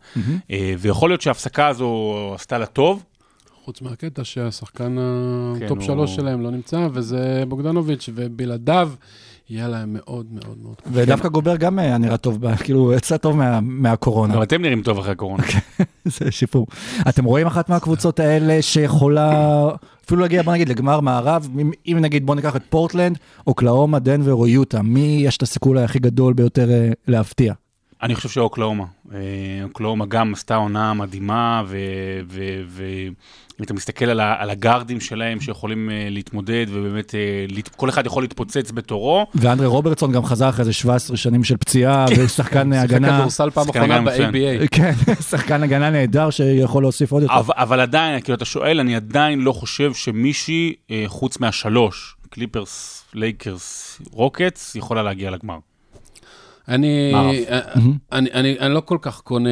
[0.52, 3.04] אה, ויכול להיות שההפסקה הזו עשתה לה טוב.
[3.64, 4.96] חוץ מהקטע שהשחקן
[5.60, 8.92] כן, הטופ הוא- שלוש שלהם לא נמצא, וזה בוגדנוביץ', ובלעדיו
[9.50, 10.90] יהיה להם מאוד מאוד מאוד קשה.
[10.94, 14.36] ודווקא גובר גם היה נראה טוב, ב- כאילו, יצא טוב מה- מהקורונה.
[14.36, 15.44] גם אתם נראים טוב אחרי הקורונה.
[16.06, 16.68] זה שיפור.
[17.10, 19.68] אתם רואים אחת מהקבוצות האלה שיכולה
[20.06, 24.34] אפילו להגיע, בוא נגיד, לגמר מערב, אם, אם נגיד, בוא ניקח את פורטלנד, אוקלאומה, דנבר
[24.34, 27.54] או יוטה, מי יש את הסיכוי הכי גדול ביותר אה, להפתיע?
[28.04, 28.84] אני חושב שאוקלאומה.
[29.14, 29.18] אה,
[29.64, 33.14] אוקלאומה גם עשתה עונה מדהימה, ואם
[33.64, 38.24] אתה מסתכל על, ה- על הגארדים שלהם שיכולים אה, להתמודד, ובאמת אה, כל אחד יכול
[38.24, 39.26] להתפוצץ בתורו.
[39.36, 43.66] ואנדרה רוברסון גם חזר אחרי איזה 17 שנים של פציעה, ושחקן שיחק הגנה, כדורסל פעם
[43.68, 44.32] שחקן אחרונה.
[44.32, 44.68] ב-ABA.
[44.72, 44.92] כן,
[45.30, 47.34] שחקן הגנה נהדר שיכול להוסיף עוד יותר.
[47.40, 50.74] אבל, אבל עדיין, כאילו, אתה שואל, אני עדיין לא חושב שמישהי,
[51.08, 55.58] חוץ מהשלוש, קליפרס, לייקרס, רוקטס, יכולה להגיע לגמר.
[56.68, 57.36] אני, מערב.
[57.50, 57.60] אה,
[58.12, 59.50] אני, אני, אני לא כל כך קונה,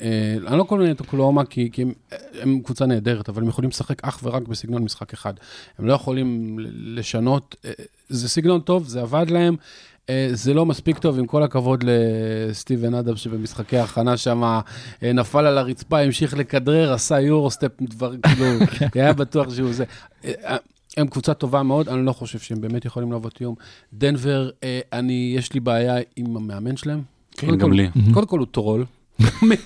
[0.00, 1.92] אה, אני לא קונה את אוקלהומה כי, כי הם,
[2.40, 5.34] הם קבוצה נהדרת, אבל הם יכולים לשחק אך ורק בסגנון משחק אחד.
[5.78, 7.70] הם לא יכולים לשנות, אה,
[8.08, 9.56] זה סגנון טוב, זה עבד להם.
[10.32, 14.60] זה לא מספיק טוב, עם כל הכבוד לסטיבן אדם שבמשחקי ההכנה שם
[15.02, 18.46] נפל על הרצפה, המשיך לכדרר, עשה יורו-סטפ, דבר, כאילו,
[18.94, 19.84] היה בטוח שהוא זה.
[20.96, 23.54] הם קבוצה טובה מאוד, אני לא חושב שהם באמת יכולים להוות איום.
[23.92, 27.02] דנבר, אה, אני, יש לי בעיה עם המאמן שלהם.
[27.32, 27.88] כן, גם כל- לי.
[28.14, 28.84] קודם כל הוא טרול.
[29.42, 29.56] מי,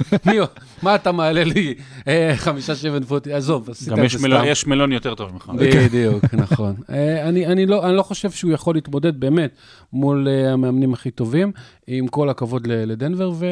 [0.83, 1.75] מה אתה מעלה לי?
[2.09, 4.49] אה, חמישה שבע פוטי, עזוב, עשית גם את זה מלון, סתם.
[4.51, 5.51] יש מלון יותר טוב ממך.
[5.59, 6.75] בדיוק, נכון.
[6.91, 9.51] אה, אני, אני, לא, אני לא חושב שהוא יכול להתמודד באמת
[9.93, 11.53] מול אה, המאמנים הכי טובים,
[11.87, 13.47] עם כל הכבוד ל- לדנבר ו-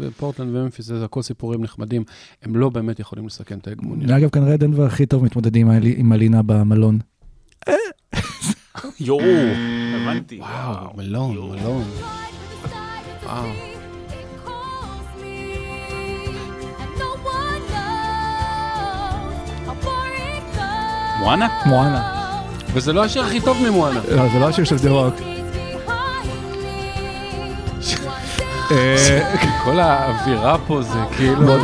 [0.00, 2.04] ופורטלנד וממפיס, זה הכל סיפורים נחמדים.
[2.42, 4.16] הם לא באמת יכולים לסכן את ההגמוניה.
[4.16, 6.98] אגב, כנראה דנבר הכי טוב מתמודדים עם- עם הלינה במלון.
[9.00, 9.20] יואו,
[10.02, 10.38] הבנתי.
[10.40, 11.84] וואו, מלון, מלון.
[13.24, 13.75] וואו.
[21.26, 21.48] מואנה?
[21.66, 22.02] מואנה.
[22.74, 24.00] וזה לא השיר הכי טוב ממואנה.
[24.10, 25.14] לא, זה לא השיר של דה רוק.
[28.70, 29.34] אה,
[29.64, 31.56] כל האווירה פה זה כאילו,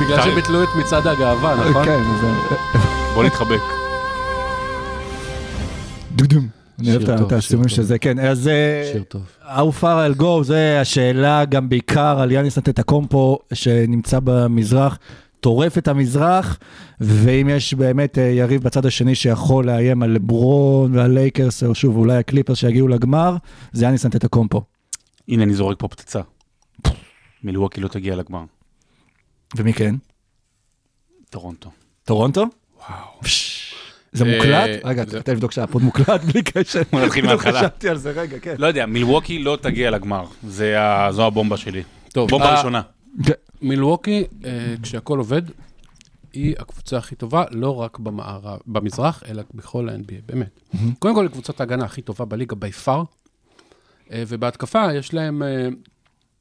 [0.00, 1.84] בגלל שביטלו את מצעד הגאווה, נכון?
[1.84, 2.28] כן, זה...
[3.14, 3.60] בוא נתחבק.
[6.16, 6.46] דודום.
[6.80, 7.82] אני אוהב את- הסיומים של.
[7.82, 9.22] זה, כן, אז אה, שיר טוב.
[9.46, 9.84] How far
[10.16, 14.98] I'll go, זה השאלה גם בעיקר על יאניס אנטטוקומפו שנמצא במזרח,
[15.46, 16.58] טורף את המזרח,
[17.00, 21.96] ואם יש באמת אה, יריב בצד השני שיכול לאיים על לברון ועל לייקרס, או שוב,
[21.96, 23.36] אולי הקליפרס שיגיעו לגמר,
[23.72, 24.62] זה יאניס אנטטוקומפו.
[25.28, 26.20] הנה, אני זורק פה פצצה.
[27.44, 28.44] מילווקי לא תגיע לגמר.
[29.56, 29.94] ומי כן?
[31.30, 31.70] טורונטו.
[32.04, 32.44] טורונטו?
[32.88, 33.20] וואו.
[34.12, 34.70] זה אה, מוקלט?
[34.84, 36.82] רגע, זה- תן לבדוק שה pod מוקלט בלי קשר.
[36.92, 37.68] בוא נתחיל בדיוק מההתחלה.
[37.68, 38.54] חשבתי על זה רגע, כן.
[38.58, 40.24] לא יודע, מילווקי לא תגיע לגמר.
[40.48, 41.82] זו הבומבה שלי.
[42.12, 42.80] טוב, בומבה אה, ראשונה.
[43.62, 45.42] מילווקי, אה, כשהכול עובד,
[46.32, 50.60] היא הקבוצה הכי טובה, לא רק במערב, במזרח, אלא בכל ה-NBA, באמת.
[50.98, 53.04] קודם כל, היא קבוצת ההגנה הכי טובה בליגה by far,
[54.12, 55.68] אה, ובהתקפה יש להם אה,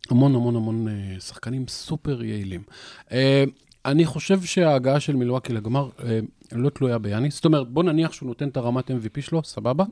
[0.10, 2.62] המון המון המון אה, שחקנים סופר יעילים.
[3.12, 3.44] אה,
[3.86, 6.20] אני חושב שההגעה של מילואקי לגמר אה,
[6.52, 7.36] לא תלויה ביאניס.
[7.36, 9.84] זאת אומרת, בוא נניח שהוא נותן את הרמת MVP שלו, סבבה?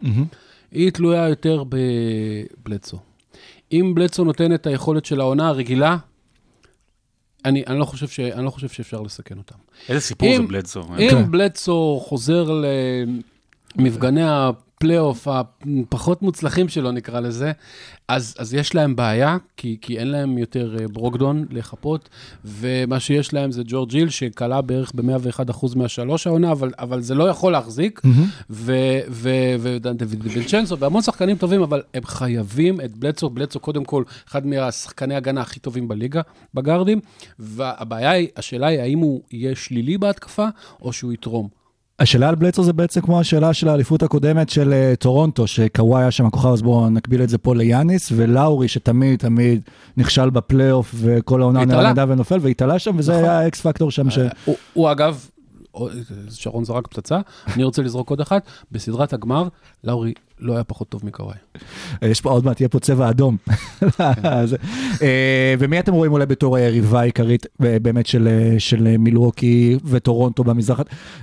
[0.71, 2.97] היא תלויה יותר בבלדסו.
[3.71, 5.97] אם בלדסו נותן את היכולת של העונה הרגילה,
[7.45, 9.55] אני, אני, לא חושב ש, אני לא חושב שאפשר לסכן אותם.
[9.89, 10.81] איזה סיפור אם- זה בלדסו.
[10.99, 11.31] אם כן.
[11.31, 12.61] בלדסו חוזר
[13.75, 14.21] למפגני
[14.83, 17.51] הפלייאוף הפחות מוצלחים שלו, נקרא לזה,
[18.07, 22.09] אז, אז יש להם בעיה, כי, כי אין להם יותר אה, ברוקדון לחפות,
[22.45, 27.29] ומה שיש להם זה ג'ורג' ג'יל, שכלה בערך ב-101% מהשלוש העונה, אבל, אבל זה לא
[27.29, 28.01] יכול להחזיק,
[28.49, 34.03] ו- ו- ודוד וינצ'נסו, והמון שחקנים טובים, אבל הם חייבים את בלדסו, בלדסו קודם כל,
[34.27, 36.21] אחד מהשחקני הגנה הכי טובים בליגה,
[36.53, 36.99] בגארדים,
[37.39, 40.47] והבעיה היא, השאלה היא, האם הוא יהיה שלילי בהתקפה,
[40.81, 41.62] או שהוא יתרום.
[41.99, 46.11] השאלה על בלצו זה בעצם כמו השאלה של האליפות הקודמת של אה, טורונטו, שקוואי היה
[46.11, 49.61] שם הכוכב, אז בואו נקביל את זה פה ליאניס, ולאורי שתמיד תמיד
[49.97, 53.23] נכשל בפלייאוף, וכל העונה נדע ונופל, והתעלה שם, וזה נכון.
[53.23, 54.19] היה ה X factor שם ש...
[54.45, 55.27] הוא, הוא אגב,
[56.29, 57.19] שרון זרק פצצה,
[57.55, 59.47] אני רוצה לזרוק עוד אחת, בסדרת הגמר,
[59.83, 61.35] לאורי לא היה פחות טוב מקוואי.
[62.01, 63.37] יש פה עוד מעט, יהיה פה צבע אדום.
[65.01, 69.77] אה, ומי אתם רואים אולי בתור היריבה העיקרית אה, באמת של, אה, של אה, מילווקי
[69.85, 70.79] וטורונטו במזרח?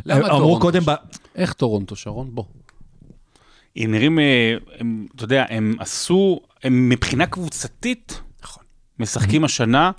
[0.06, 0.92] למה אה, טורונטו?
[1.34, 2.30] איך טורונטו, שרון?
[2.34, 2.44] בוא.
[3.76, 8.64] הם נראים, אה, הם, אתה יודע, הם עשו, הם מבחינה קבוצתית, נכון.
[8.98, 9.90] משחקים השנה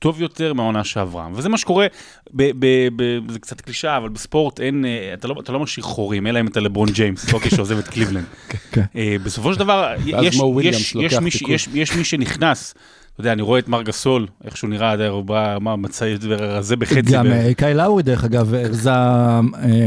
[0.00, 1.28] טוב יותר מהעונה שעברה.
[1.34, 1.86] וזה מה שקורה,
[2.34, 5.86] ב, ב, ב, זה קצת קלישאה, אבל בספורט אין, אה, אתה לא, אתה לא משאיר
[5.86, 8.24] חורים, אלא אם אתה לברון ג'יימס, אוקיי, שעוזב את קליבלנד.
[8.70, 8.82] כן.
[8.96, 11.30] אה, בסופו של דבר, יש, יש, יש, מי.
[11.48, 12.74] יש, יש מי שנכנס
[13.14, 16.14] אתה יודע, אני רואה את מר גסול, איך שהוא נראה, אתה הוא בא, מה, מצא
[16.14, 17.00] את הרזה בחצי.
[17.00, 19.40] גם אה, קאי לאורי, דרך אגב, הרזה אה,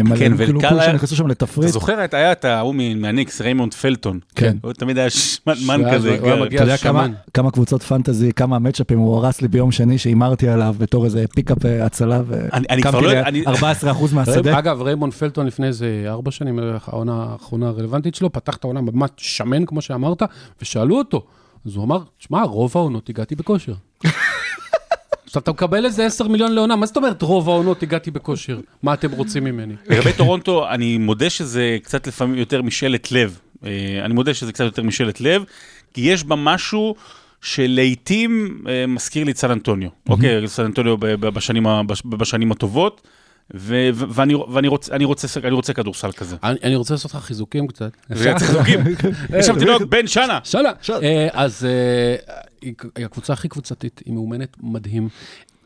[0.04, 1.70] מלא, כן, כאילו כולם היה- שנכנסו שם אתה לתפריט.
[1.70, 4.20] זוכר, את- היה את ההוא מ- מהניקס, ריימונד פלטון.
[4.36, 4.58] כן.
[4.62, 6.18] הוא תמיד היה שמנמן ואז כזה.
[6.20, 6.42] הוא היה.
[6.42, 6.92] מגיע אתה יודע שמן.
[6.92, 11.26] כמה, כמה קבוצות fantasy, כמה מצ'אפים הוא הרס לי ביום שני שהימרתי עליו בתור איזה
[11.36, 12.22] pickup אה, הצלה,
[12.54, 14.60] אני- אני כבר לא- אני- ל-14% מהשדה.
[14.60, 19.10] אגב, ריימונד פלטון לפני איזה ארבע שנים, העונה האחרונה הרלוונטית שלו, פתח את העונה ממש
[19.18, 20.24] שמן, כמו שאמרת,
[20.62, 21.24] ושאלו אותו.
[21.66, 23.74] אז הוא אמר, שמע, רוב העונות הגעתי בכושר.
[25.26, 28.60] עכשיו, אתה מקבל איזה 10 מיליון לעונה, מה זאת אומרת רוב העונות הגעתי בכושר?
[28.84, 29.74] מה אתם רוצים ממני?
[29.90, 33.40] לגבי טורונטו, אני מודה שזה קצת לפעמים יותר משאלת לב.
[33.66, 35.44] אה, אני מודה שזה קצת יותר משאלת לב,
[35.94, 36.96] כי יש בה משהו
[37.42, 39.90] שלעיתים אה, מזכיר לי את סן אנטוניו.
[40.10, 40.98] אוקיי, סן אנטוניו
[42.00, 43.02] בשנים הטובות,
[43.56, 46.36] ו- ו- ואני ואני רוצה- אני רוצה אני רוצה כדורסל כזה.
[46.44, 47.92] אני אני רוצה לעשות לך חיזוקים קצת.
[48.40, 48.80] חיזוקים.
[49.40, 50.40] יש שם תינוק בן שנה.
[50.44, 50.72] שאלה.
[51.04, 52.16] אה, אז אה,
[52.96, 55.10] היא הקבוצה הכי קבוצתית, היא מאומנת מדהים.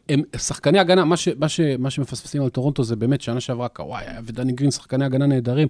[0.09, 3.67] הם שחקני הגנה, מה, ש, מה, ש, מה שמפספסים על טורונטו זה באמת שנה שעברה
[3.67, 5.67] קוואי ודני גרין, שחקני הגנה נהדרים,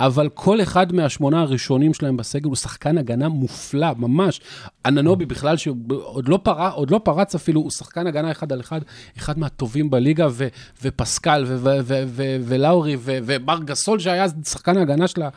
[0.00, 4.40] אבל כל אחד מהשמונה הראשונים שלהם בסגל הוא שחקן הגנה מופלא, ממש.
[4.86, 6.38] אננובי בכלל, שעוד לא,
[6.74, 8.80] עוד לא פרץ אפילו, הוא שחקן הגנה אחד על אחד,
[9.18, 10.48] אחד מהטובים בליגה, ו,
[10.82, 15.28] ופסקל, ו, ו, ו, ו, ולאורי, ו, ובר גסול שהיה שחקן ההגנה שלה.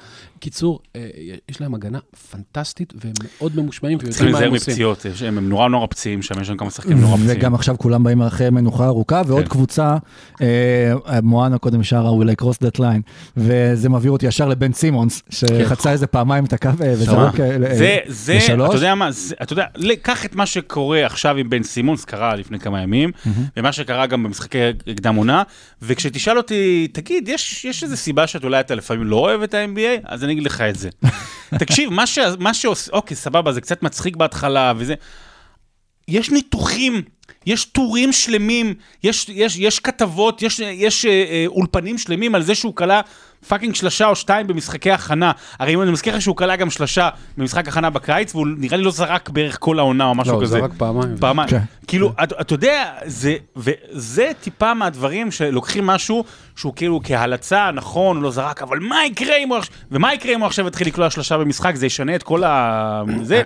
[0.44, 1.02] קיצור, אה,
[1.50, 2.00] יש להם הגנה
[2.32, 4.72] פנטסטית, והם מאוד ממושמעים צריכים ויודעים מה להיזהר הם עושים.
[4.72, 7.38] מפציעות, יש- הם הם נורא נורא פציעים שם, יש שם כמה שחקנים נורא פציעים.
[7.40, 9.50] וגם עכשיו כולם באים אחרי מנוחה ארוכה, ועוד כן.
[9.50, 9.98] קבוצה,
[10.42, 13.02] אה, מואנה קודם שרה, will I cross that line,
[13.38, 17.76] וזה מעביר אותי ישר לבן סימונס, שחצה איזה פעמיים את הקו אה, וזרוק אה, ל-
[17.78, 18.70] זה, זה, לשלוש.
[18.70, 19.66] אתה יודע מה, זה, אתה יודע,
[20.02, 23.12] קח את מה שקורה עכשיו עם בן סימונס, קרה לפני כמה ימים,
[23.58, 24.58] ומה שקרה גם במשחקי
[24.96, 25.44] קדם עונה,
[25.82, 30.00] וכשתשאל אותי, תגיד, יש, יש איזה סיבה שאת אולי אתה לפעמים לא אוהב את ה-NBA?
[30.06, 30.90] אז אני אגיד לך את זה.
[31.60, 34.96] תקשיב, מה, ש, מה שעושה, אוקיי, סבבה, זה קצת מצחיק בהתחלה וזה,
[36.08, 37.02] יש ניתוחים,
[37.46, 42.56] יש טורים שלמים, יש, יש, יש כתבות, יש, יש אה, אה, אולפנים שלמים על זה
[42.56, 43.02] שהוא כלה
[43.48, 45.32] פאקינג שלושה או שתיים במשחקי הכנה.
[45.60, 48.84] הרי אם אני מזכיר לך שהוא קלע גם שלושה במשחק הכנה בקיץ, והוא נראה לי
[48.84, 50.60] לא זרק בערך כל העונה או משהו לא, כזה.
[50.60, 51.18] זרק פעמיים.
[51.20, 51.50] פעמיים.
[51.50, 51.60] כן.
[51.88, 56.24] כאילו, אתה אתה יודע, זה, וזה טיפה מהדברים שלוקחים משהו
[56.56, 60.34] שהוא כאילו כהלצה, נכון, הוא לא זרק, אבל מה יקרה אם הוא עכשיו, ומה יקרה
[60.34, 63.04] אם הוא עכשיו יתחיל לקלוע שלושה במשחק, זה ישנה את כל ה...
[63.22, 63.42] זה,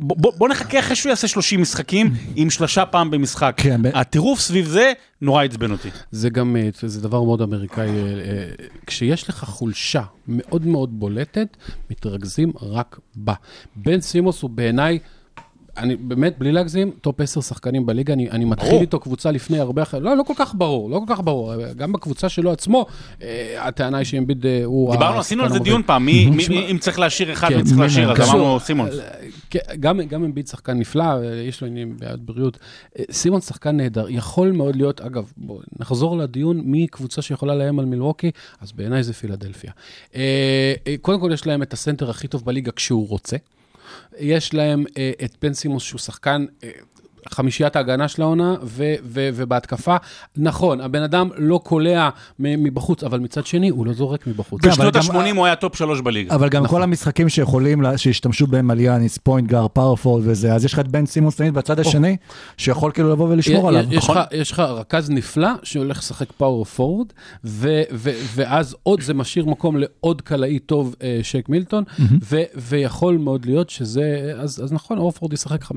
[0.00, 3.54] בוא, בוא, בוא נחכה אחרי שהוא יעשה 30 משחקים עם שלושה פעם במשחק.
[3.56, 5.88] כן, ב- הטירוף סביב זה נורא עצבן אותי.
[6.10, 7.88] זה גם, אה, זה דבר מאוד אמריקאי.
[7.88, 8.50] אה, אה,
[8.86, 11.56] כשיש לך חולשה מאוד מאוד בולטת,
[11.90, 13.34] מתרכזים רק בה.
[13.76, 14.98] בן סימונס הוא בעיניי,
[15.76, 18.80] אני באמת, בלי להגזים, טופ 10 שחקנים בליגה, אני, אני מתחיל ברור.
[18.80, 21.52] איתו קבוצה לפני הרבה אחרי, לא, לא כל כך ברור, לא כל כך ברור.
[21.76, 22.86] גם בקבוצה שלו עצמו,
[23.22, 24.92] אה, הטענה היא שאמביד אה, הוא...
[24.92, 25.58] דיברנו, עשינו על זה.
[25.58, 28.28] דיון פעם, מי, מי, מי, אם צריך להשאיר אחד, כן, מי צריך להשאיר, אז מהם?
[28.28, 28.94] אמרנו סימונס.
[29.50, 32.58] כן, גם, גם אמביד שחקן נפלא, אה, יש לו עניינים בעד בריאות.
[32.98, 37.78] אה, סימונס שחקן נהדר, יכול מאוד להיות, אגב, בואו נחזור לדיון, מי קבוצה שיכולה לאיים
[37.78, 38.30] על מילווקי,
[38.60, 39.72] אז בעיניי זה פילדלפיה.
[40.14, 43.36] אה, אה, קודם כל יש להם את הסנטר הכי טוב בליגה כשהוא רוצה.
[44.18, 46.46] יש להם אה, את בן סימונס שהוא שחקן...
[47.28, 49.96] חמישיית ההגנה של העונה, ו- ו- ובהתקפה,
[50.36, 54.64] נכון, הבן אדם לא קולע מ- מבחוץ, אבל מצד שני, הוא לא זורק מבחוץ.
[54.64, 56.34] בשנות גם- ה-80 הוא היה טופ שלוש בליגה.
[56.34, 56.78] אבל גם נכון.
[56.78, 60.72] כל המשחקים שיכולים, לה- שהשתמשו בהם על יאניס, point guard, power forward וזה, אז יש
[60.72, 62.16] לך את בן סימונס תמיד בצד השני,
[62.56, 63.84] שיכול כאילו לבוא ולשמור עליו.
[63.90, 67.06] יש לך, יש לך רכז נפלא שהולך לשחק power forward,
[67.44, 71.84] ו, ו, ואז עוד זה משאיר מקום לעוד קלעי טוב, אה, שייק מילטון,
[72.22, 74.00] ו, ויכול מאוד להיות שזה,
[74.38, 75.70] אז, אז נכון, אורפורד ישחק 15-20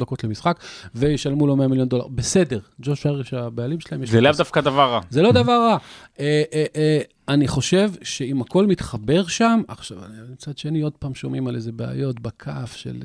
[0.00, 0.58] דקות למשחק,
[0.94, 2.08] וישלמו לו 100 מיליון דולר.
[2.08, 4.32] בסדר, ג'וש אריש הבעלים שלהם, יש זה לאו.
[4.36, 5.00] דווקא דבר רע.
[5.10, 5.76] זה לא דבר רע.
[6.20, 9.98] אה, אה, אה, אני חושב שאם הכל מתחבר שם, עכשיו,
[10.32, 13.02] מצד שני, עוד פעם שומעים על איזה בעיות בכף של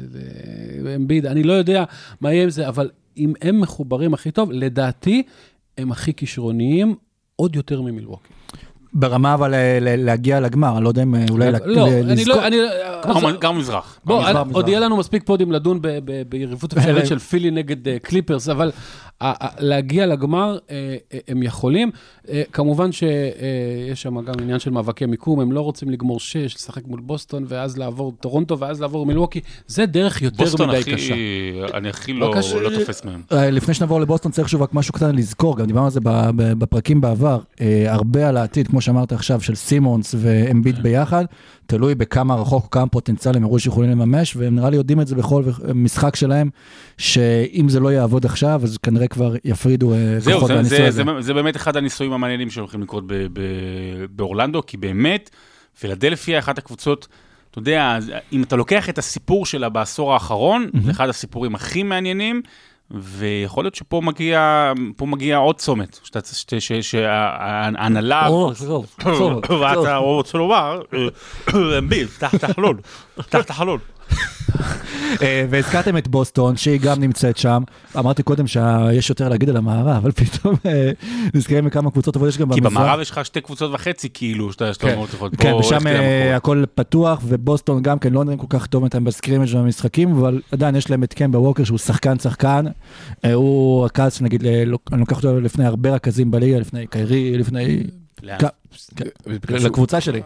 [0.96, 1.84] אמביד, אני לא יודע
[2.22, 5.24] מה יהיה עם זה, אבל אם הם מחוברים הכי טוב, לדעתי,
[5.78, 6.96] הם הכי כישרוניים,
[7.36, 8.34] עוד יותר ממילווקי.
[8.94, 11.94] ברמה אבל אה, ל- להגיע לגמר, אני לא יודע אם אה, אולי ל- לא, ל-
[12.12, 12.36] אני לזכור.
[12.36, 12.58] לא, אני...
[13.42, 14.00] גם- מזרח.
[14.06, 14.54] בוא, אני-.
[14.54, 18.50] עוד יהיה לנו מספיק פודים לדון ב- ב- ביריבות אפשרית של פילי נגד אה, קליפרס,
[18.50, 18.72] אבל
[19.60, 20.76] להגיע לגמר, אה,
[21.14, 21.92] אה, הם יכולים.
[22.30, 23.08] אה, כמובן שיש
[24.02, 27.78] שם גם עניין של מאבקי מיקום, הם לא רוצים לגמור שש, לשחק מול בוסטון, ואז
[27.78, 29.40] לעבור טורונטו, ואז לעבור מילווקי.
[29.68, 31.14] זה דרך יותר בוסטון מדי הכי, קשה.
[31.74, 32.60] אני הכי לא קשה.
[32.60, 33.22] לא תופס מהם.
[33.32, 36.30] אה, לפני שנעבור לבוסטון צריך שוב רק משהו קטן לזכור, גם דיברנו על זה ב-
[36.36, 41.26] ב- בפרקים בעבר, אה, הרבה על העתיד, כמו שאמרת עכשיו, של סימונס ואמביט ביחד,
[41.66, 45.16] תלוי בכמה רחוק, כמה פוטנציאל הם הראו שיכולים לממש, והם נראה לי יודעים את זה
[45.16, 45.44] בכל
[45.76, 46.50] משחק שלהם,
[46.98, 50.88] שאם זה לא יעבוד עכשיו, אז כנראה כבר יפרידו אה, זהו, כוחות זה, מהניסוי זה,
[50.88, 51.04] הזה.
[51.04, 53.42] זה, זה באמת אחד הניסויים המעניינים שהולכים לקרות ב, ב,
[54.10, 55.30] באורלנדו, כי באמת,
[55.80, 57.08] פילדלפיה אחת הקבוצות
[57.54, 57.98] אתה יודע,
[58.34, 62.42] אם אתה לוקח את הסיפור שלה בעשור האחרון, זה אחד הסיפורים הכי מעניינים,
[62.94, 68.28] ויכול להיות שפה מגיע, פה מגיע עוד צומת, שאתה- שאתה- ש- שההנהלה...
[69.62, 70.82] ואתה רוצה לומר,
[72.36, 72.78] את החלון,
[73.16, 73.78] פתח את החלון.
[75.22, 77.64] אה, והזכרתם את בוסטון, שהיא גם נמצאת שם.
[78.00, 80.92] אמרתי קודם שיש יותר להגיד על המערב, אבל פתאום אה,
[81.34, 82.82] נזכרים בכמה קבוצות טובות יש גם כי במזרח.
[82.82, 84.94] במערב יש לך שתי קבוצות וחצי, כאילו, שאתה כן.
[84.94, 86.36] אומר, להיות כן, ושם אה.
[86.36, 90.90] הכל פתוח, ובוסטון גם כן לא נראים כל כך טוב בסקרימג' במשחקים, אבל עדיין יש
[90.90, 92.66] להם את קמבה ווקר שהוא שחקן שחקן.
[93.34, 94.22] הוא רכז
[94.66, 97.84] לא- אני לוקח אותו לפני הרבה רכזים בליגה, לפני קיירי, לפני...
[98.96, 99.06] כן,
[99.50, 100.22] לקבוצה שלי.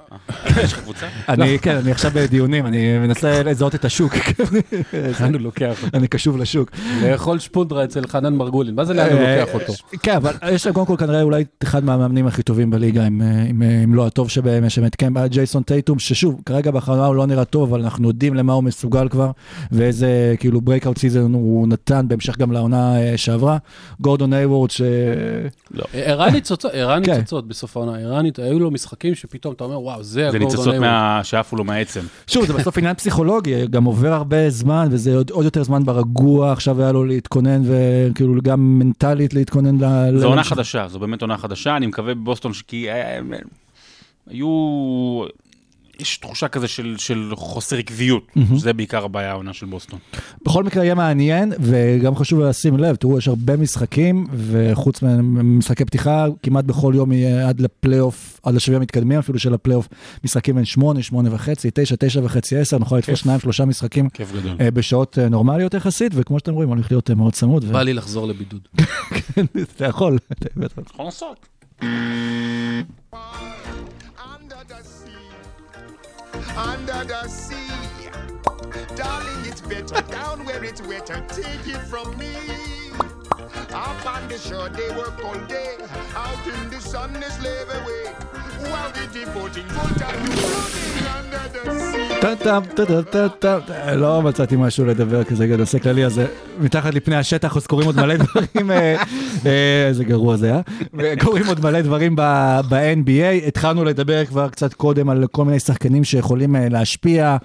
[0.63, 1.07] יש לך קבוצה?
[1.29, 4.13] אני, כן, אני עכשיו בדיונים, אני מנסה לזהות את השוק.
[5.19, 5.97] לאן הוא לוקח אותו?
[5.97, 6.71] אני קשוב לשוק.
[7.03, 9.73] לאכול שפונדרה אצל חנן מרגולין, מה זה לאן הוא לוקח אותו?
[10.03, 13.67] כן, אבל יש להם קודם כל כנראה אולי אחד מהמאמנים הכי טובים בליגה, אם, אה,
[13.67, 17.45] אה, לא הטוב שבהם, יש את קמבה, ג'ייסון טייטום, ששוב, כרגע בהכנה הוא לא נראה
[17.45, 19.31] טוב, אבל אנחנו יודעים למה הוא מסוגל כבר,
[19.71, 23.57] ואיזה כאילו breakout season הוא נתן בהמשך גם לעונה אה, שעברה.
[24.01, 24.81] גורדון היוורד, ש...
[25.93, 26.29] הראה
[26.73, 27.11] הראה כן.
[27.11, 30.41] ניצוצות בסוף העונה, הראה ניצ- היו לו משחקים שפתאום אתה אומר, וואו, זה זה הגורדון
[30.47, 30.89] ניצוצות היוורד.
[30.89, 32.01] מה- שעפו לו מהעצם.
[32.27, 36.51] שוב, זה בסוף עניין פסיכולוגי, גם עובר הרבה זמן, וזה עוד, עוד יותר זמן ברגוע,
[36.51, 40.17] עכשיו היה לו להתכונן, וכאילו גם מנטלית להתכונן ל...
[40.19, 40.43] זו עונה.
[40.43, 43.19] חדשה, זו באמת עונה חדשה, אני מקווה בבוסטון שכי אה,
[44.29, 44.47] היו...
[45.99, 48.27] יש תחושה כזה של, של חוסר עקביות,
[48.57, 49.99] שזה בעיקר הבעיה העונה של בוסטון.
[50.45, 56.25] בכל מקרה יהיה מעניין, וגם חשוב לשים לב, תראו, יש הרבה משחקים, וחוץ ממשחקי פתיחה,
[56.43, 59.87] כמעט בכל יום יהיה עד לפלייאוף, עד לשלבים המתקדמים אפילו של הפלייאוף,
[60.23, 64.31] משחקים בין שמונה, שמונה וחצי, תשע, תשע וחצי, עשר, נוכל לתפוס שניים, שלושה משחקים כיף
[64.33, 64.57] גדול.
[64.61, 67.63] אה, בשעות אה, נורמליות יחסית, וכמו שאתם רואים, הולך להיות אה, מאוד צמוד.
[67.67, 68.67] ו- בא לי לחזור לבידוד.
[69.75, 70.17] אתה יכול.
[70.31, 70.81] אתה בטח.
[70.93, 71.47] יכול לעשות.
[76.57, 78.09] Under the sea.
[78.95, 81.23] Darling, it's better down where it's wetter.
[81.29, 82.33] Take it from me.
[83.85, 85.71] Up on the shore, they work all day.
[86.25, 88.03] Out in the sun, they slave away.
[88.71, 92.21] While we devoting full time to running under the sea.
[92.21, 93.95] טה-טם, טה-טה-טה-טה.
[93.95, 96.25] לא מצאתי משהו לדבר כזה נושא כללי, אז אה,
[96.59, 98.95] מתחת לפני השטח אז קורים עוד מלא דברים, אה,
[99.45, 100.61] אה, איזה גרוע זה היה,
[101.23, 106.55] קורים עוד מלא דברים ב-NBA, התחלנו לדבר כבר קצת קודם על כל מיני שחקנים שיכולים
[106.55, 107.37] אה, להשפיע,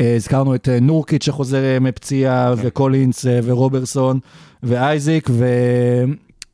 [0.00, 4.18] אה, הזכרנו את אה, נורקיץ' שחוזר אה, מפציעה, וקולינס אה, ורוברסון
[4.62, 5.44] ואייזיק, ו...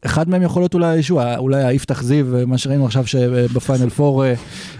[0.05, 4.25] אחד מהם יכול להיות אולי, שוב, אולי היפתח זיו, אה, מה שראינו עכשיו שבפיינל פור
[4.25, 4.35] אה,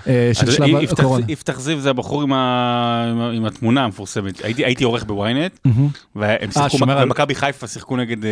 [0.09, 1.25] אה, של שלב יפתח- הקורונה.
[1.29, 4.41] יפתח זיו זה הבחור עם התמונה המפורסמת.
[4.45, 5.59] הייתי עורך בוויינט,
[6.17, 8.31] והם שיחקו, במכבי חיפה שיחקו נגד אה,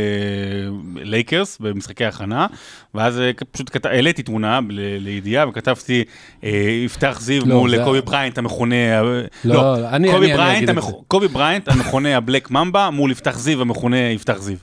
[0.97, 2.47] לייקרס במשחקי הכנה,
[2.95, 4.61] ואז אה, פשוט העליתי תמונה
[5.01, 6.05] לידיעה וכתבתי,
[6.45, 6.51] אה,
[6.85, 9.03] יפתח זיו לא, מול קובי בריינט המכונה,
[9.45, 9.77] לא,
[10.83, 10.93] זה.
[11.09, 14.57] קובי בריינט המכונה ה Black Mamba מול יפתח זיו המכונה יפתח זיו.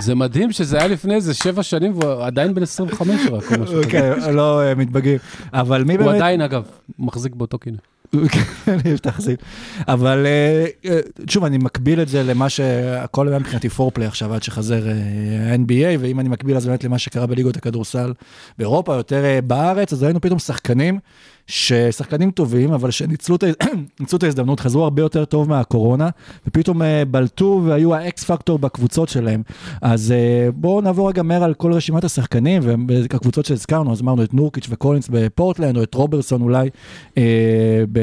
[0.00, 3.82] זה מדהים שזה היה לפני איזה שבע שנים והוא עדיין בן 25 רק או משהו
[3.82, 3.90] כזה.
[3.90, 5.18] כן, לא אה, מתבגרים.
[5.52, 6.16] אבל מי הוא באמת...
[6.16, 6.62] עדיין, אגב,
[6.98, 7.78] מחזיק באותו כינוי.
[8.64, 9.42] כן, יש תחזית.
[9.88, 11.00] אבל אה, אה,
[11.30, 16.20] שוב, אני מקביל את זה למה שהכל היה מבחינתי פורפליי עכשיו, עד שחזר ה-NBA, ואם
[16.20, 18.12] אני מקביל אז באמת למה שקרה בליגות הכדורסל
[18.58, 20.98] באירופה, יותר בארץ, אז ראינו פתאום שחקנים,
[21.46, 23.36] ששחקנים טובים, אבל שניצלו
[24.16, 26.08] את ההזדמנות, חזרו הרבה יותר טוב מהקורונה,
[26.46, 29.42] ופתאום אה, בלטו והיו האקס פקטור בקבוצות שלהם.
[29.82, 34.34] אז אה, בואו נעבור רגע מהר על כל רשימת השחקנים, והקבוצות שהזכרנו, אז אמרנו את
[34.34, 36.68] נורקיץ' וקולינס בפורטלנד, או את רוברסון אולי
[37.18, 37.22] אה,
[37.92, 37.98] ב-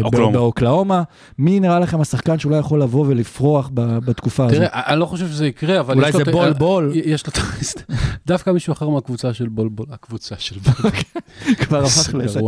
[0.00, 0.32] ב- אוקלאומה.
[0.32, 1.02] באוקלאומה.
[1.38, 4.54] מי נראה לכם השחקן שאולי יכול לבוא ולפרוח בתקופה הזו?
[4.54, 5.94] תראה, אני לא חושב שזה יקרה, אבל...
[5.94, 6.92] אולי זה בול בול.
[6.94, 7.32] יש לו...
[7.32, 7.90] את-
[8.26, 10.90] דווקא מישהו אחר מהקבוצה של בול בול, הקבוצה של בול בול.
[11.66, 12.40] כבר הפך לזה.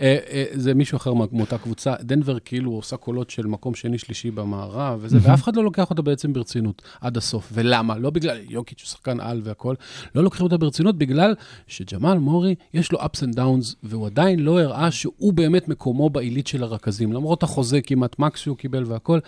[0.00, 1.94] אה, אה, זה מישהו אחר מאותה קבוצה.
[2.00, 6.02] דנבר כאילו עושה קולות של מקום שני, שלישי במערב, וזה, ואף אחד לא לוקח אותה
[6.02, 7.50] בעצם ברצינות עד הסוף.
[7.52, 7.98] ולמה?
[7.98, 9.74] לא בגלל יוקיץ' הוא שחקן על והכל,
[10.14, 11.34] לא לוקחים אותה ברצינות בגלל
[11.66, 16.46] שג'מאל מורי, יש לו ups and downs, והוא עדיין לא הראה שהוא באמת מקומו בעילית
[16.46, 19.18] של הרכזים, למרות החוזה כמעט מקס שהוא קיבל והכל.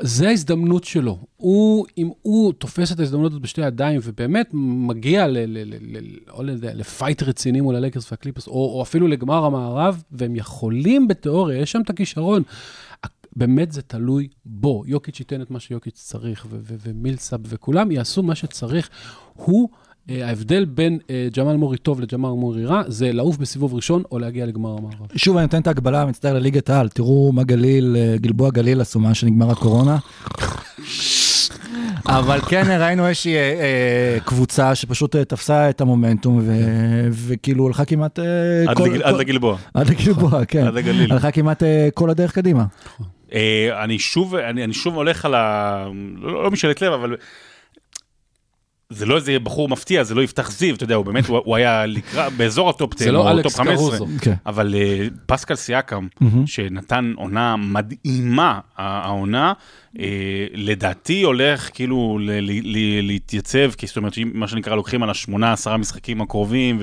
[0.00, 1.18] זה ההזדמנות שלו.
[1.36, 6.18] הוא, אם הוא תופס את ההזדמנות הזאת בשתי ידיים ובאמת מגיע ל, ל, ל, ל,
[6.30, 11.58] או ל, לפייט רציני מול הלייקרס והקליפרס, או, או אפילו לגמר המערב, והם יכולים בתיאוריה,
[11.60, 12.42] יש שם את הכישרון.
[13.36, 14.82] באמת זה תלוי בו.
[14.86, 18.90] יוקיץ' ייתן את מה שיוקיץ' צריך, ומילסאב וכולם יעשו מה שצריך.
[19.34, 19.68] הוא,
[20.08, 24.46] ההבדל בין אה, ג'מאל מורי טוב לג'מאל מורי רע, זה לעוף בסיבוב ראשון או להגיע
[24.46, 24.94] לגמר המערב.
[25.16, 29.00] שוב, אני נותן את ההגבלה, מצטער לליגת העל, תראו מה גליל, אה, גלבוע גליל עשו
[29.00, 29.96] מאז שנגמר הקורונה.
[32.06, 37.84] אבל כן ראינו איזושהי אה, אה, קבוצה שפשוט אה, תפסה את המומנטום ו- וכאילו הלכה
[37.84, 38.18] כמעט...
[38.18, 38.24] אה,
[38.70, 38.88] עד כל-
[39.18, 39.56] לגלבוע.
[39.74, 40.66] עד לגלבוע, כן.
[40.66, 41.12] עד הגליל.
[41.12, 42.64] הלכה כמעט אה, כל הדרך קדימה.
[43.34, 45.86] אה, אני שוב, אני, אני שוב הולך על ה...
[46.22, 47.16] לא, לא משאלת לב, אבל...
[48.92, 51.56] זה לא איזה בחור מפתיע, זה לא יפתח זיו, אתה יודע, הוא באמת, הוא, הוא
[51.56, 53.76] היה לקראת, באזור ה top 10, זה לא או top 15.
[53.76, 54.06] קרוזו.
[54.20, 54.34] כן.
[54.46, 56.06] אבל אה, פסקל סיאקם,
[56.46, 59.52] שנתן עונה מדהימה, העונה,
[59.98, 60.06] אה,
[60.54, 65.52] לדעתי הולך כאילו ל- ל- ל- להתייצב, כי זאת אומרת, מה שנקרא, לוקחים את השמונה,
[65.52, 66.78] עשרה משחקים הקרובים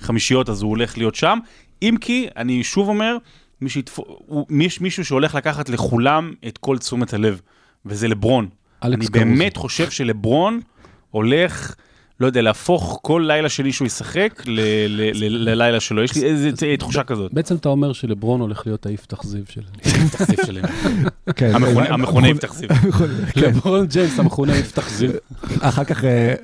[0.00, 1.38] וחמישיות, אז הוא הולך להיות שם.
[1.82, 3.16] אם כי, אני שוב אומר,
[3.60, 7.40] מי שיתפו, הוא, יש מישהו שהולך לקחת לכולם את כל תשומת הלב,
[7.86, 8.48] וזה לברון.
[8.82, 9.06] אני.
[9.26, 10.60] באמת חושב שלברון
[11.10, 11.74] הולך,
[12.20, 16.02] לא יודע, להפוך כל לילה שני שהוא ישחק ללילה שלו.
[16.02, 17.34] יש לי איזה תחושה כזאת.
[17.34, 19.60] בעצם אתה אומר שלברון הולך להיות היפתח זיו של...
[20.10, 20.64] תחזיף שלהם.
[21.36, 22.68] כן, המכונה- אה, המכונה יפתח זיו.
[23.32, 23.40] כן.
[23.40, 25.10] לברון ג'יימס המכונה יפתח זיו.
[25.60, 26.34] אחר כך אה,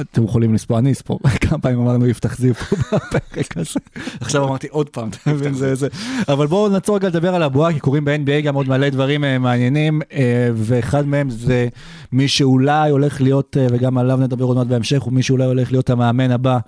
[0.00, 3.80] אתם יכולים לספור, אני אספור, כמה פעמים אמרנו יפתח זיו פה בפרק הזה.
[4.20, 5.88] עכשיו אמרתי עוד פעם, אתה מבין, זה זה.
[6.28, 9.38] אבל בואו נעצור רגע לדבר על הבועה, כי קורים ב-NBA גם עוד מלא דברים אה,
[9.38, 10.20] מעניינים, אה,
[10.54, 11.68] ואחד מהם זה
[12.12, 15.90] מי שאולי הולך להיות, וגם עליו נדבר עוד מעט בהמשך, הוא מי שאולי הולך להיות
[15.90, 16.58] המאמן הבא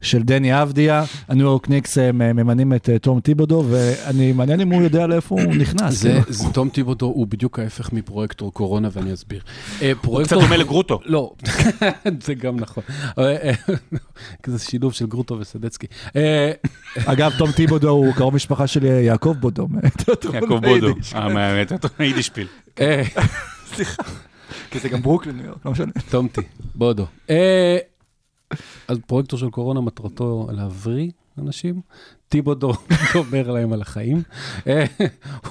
[0.00, 1.04] של דני אבדיה.
[1.28, 5.34] הניו יורק ניקס אה, ממנים את אה, תום טיבודו, ואני מעניין אם הוא יודע לאיפה
[5.34, 5.94] הוא נכנס.
[5.94, 6.32] זה, כאילו.
[6.32, 9.40] זה תום טיבודו הוא בדיוק ההפך מפרויקטור קורונה ואני אסביר.
[9.82, 10.42] אה, קצת פרויקטור...
[10.42, 11.00] דומה לגרוטו.
[11.04, 11.32] לא,
[12.26, 12.82] זה גם נכון.
[13.18, 13.52] אה, אה,
[14.42, 15.86] כזה שילוב של גרוטו וסדצקי.
[16.16, 16.52] אה,
[17.12, 19.68] אגב, תום טיבודו הוא קרוב משפחה של אה, יעקב בודו.
[20.34, 22.46] יעקב בודו, המאמת, היידישפיל.
[22.80, 23.02] אה,
[24.70, 25.92] כי זה גם ברוקלין, לא משנה.
[26.10, 26.40] תומתי,
[26.74, 27.06] בודו.
[28.60, 31.80] אה, אז פרויקטור של קורונה מטרתו להבריא אנשים,
[32.28, 32.72] טיבודו
[33.14, 34.22] גומר להם על החיים.
[34.66, 34.84] אה,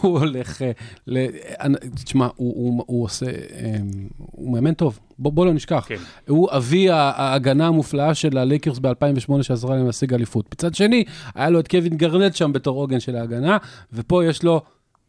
[0.02, 0.72] הוא הולך, אה,
[1.08, 1.26] ל-
[1.62, 3.76] אנ- תשמע, הוא- עושה, אה,
[4.18, 5.86] הוא מאמן טוב, בוא לא נשכח.
[5.88, 5.96] כן.
[6.28, 10.46] הוא אבי ההגנה המופלאה של הלייקרס ב-2008 שעזרה להם להשיג אליפות.
[10.54, 11.04] מצד שני,
[11.36, 13.58] היה לו את קווין גרנט שם בתור עוגן של ההגנה,
[13.94, 14.62] ופה יש לו...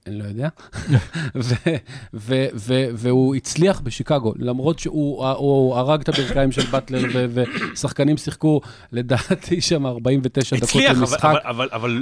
[0.07, 0.49] אני לא יודע.
[2.95, 7.01] והוא הצליח בשיקגו, למרות שהוא הוא הרג את הברכיים של באטלר,
[7.75, 8.61] ושחקנים שיחקו,
[8.93, 10.91] לדעתי שם 49 דקות הצליח,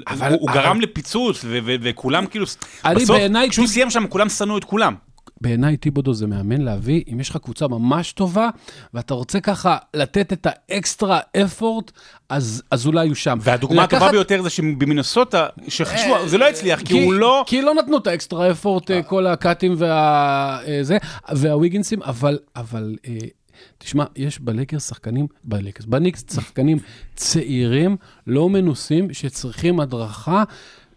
[0.06, 1.44] אבל- הוא- גרם לפיצוץ,
[1.82, 2.46] וכולם כאילו,
[2.94, 3.16] בסוף,
[3.50, 4.94] כשהוא סיים שם, כולם שנאו את כולם.
[5.40, 8.48] בעיניי טיבודו זה מאמן להביא, אם יש לך קבוצה ממש טובה,
[8.94, 11.90] ואתה רוצה ככה לתת את ה extra effort,
[12.28, 13.38] אז, אז אולי הוא שם.
[13.42, 17.44] והדוגמה הטובה לקחת- ביותר זה שבמינסוטה, שחשבו, אה, זה לא הצליח, כי הוא לא...
[17.46, 19.88] כי לא נתנו את ה extra effort, אה, כל הקאטים וה...
[20.66, 20.98] אה, זה,
[21.32, 23.16] והוויגנסים, אבל, אבל, אה,
[23.78, 26.78] תשמע, יש בלייקרס שחקנים, בלייקרס, בניקס שחקנים
[27.16, 30.44] צעירים, לא מנוסים, שצריכים הדרכה.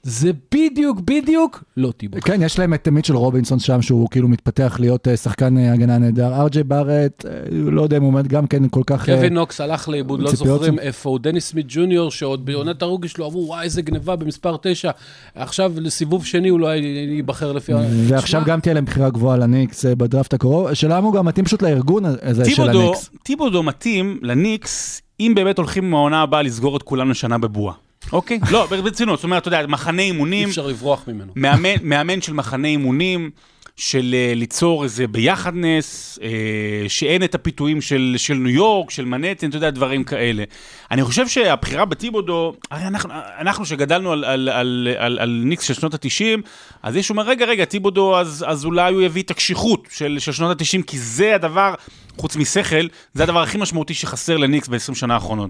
[0.07, 2.17] זה בדיוק, בדיוק, לא טיבו.
[2.21, 5.97] כן, יש להם את מיטשל רובינסון שם, שהוא כאילו מתפתח להיות אה, שחקן אה, הגנה
[5.97, 6.41] נהדר.
[6.41, 9.05] אר ג'יי בארט, אה, לא יודע אם הוא עומד גם כן כל כך...
[9.05, 10.79] קווין נוקס הלך לאיבוד, לא זוכרים.
[10.79, 11.19] איפה הוא.
[11.19, 14.91] דניס סמית ג'וניור, שעוד בעונת הרוקי שלו אמרו, וואי, איזה גניבה במספר 9.
[15.35, 17.73] עכשיו, לסיבוב שני הוא לא ייבחר לפי...
[18.07, 20.67] ועכשיו גם תהיה להם בחירה גבוהה לניקס בדראפט הקרוב.
[20.67, 23.09] השאלה אם הוא גם מתאים פשוט לארגון הזה של הניקס.
[23.23, 27.86] טיבודו מתאים לניקס, אם באמת הולכים מהעונה הבאה לסגור את כולם לשנה בבועה.
[28.13, 28.39] אוקיי?
[28.51, 31.31] לא, ברצינות, זאת אומרת, אתה יודע, מחנה אי אימונים, אפשר לברוח ממנו.
[31.35, 33.29] מאמן, מאמן של מחנה אימונים,
[33.77, 39.49] של אה, ליצור איזה ביחדנס, אה, שאין את הפיתויים של, של ניו יורק, של מנהטן,
[39.49, 40.43] אתה יודע, דברים כאלה.
[40.91, 45.73] אני חושב שהבחירה בטיבודו, הרי אנחנו, אנחנו שגדלנו על, על, על, על, על ניקס של
[45.73, 46.41] שנות ה-90,
[46.83, 50.31] אז יש אומר, רגע, רגע, טיבודו, אז, אז אולי הוא יביא את הקשיחות של, של
[50.31, 51.73] שנות ה-90, כי זה הדבר,
[52.17, 55.49] חוץ משכל, זה הדבר הכי משמעותי שחסר לניקס ב-20 שנה האחרונות.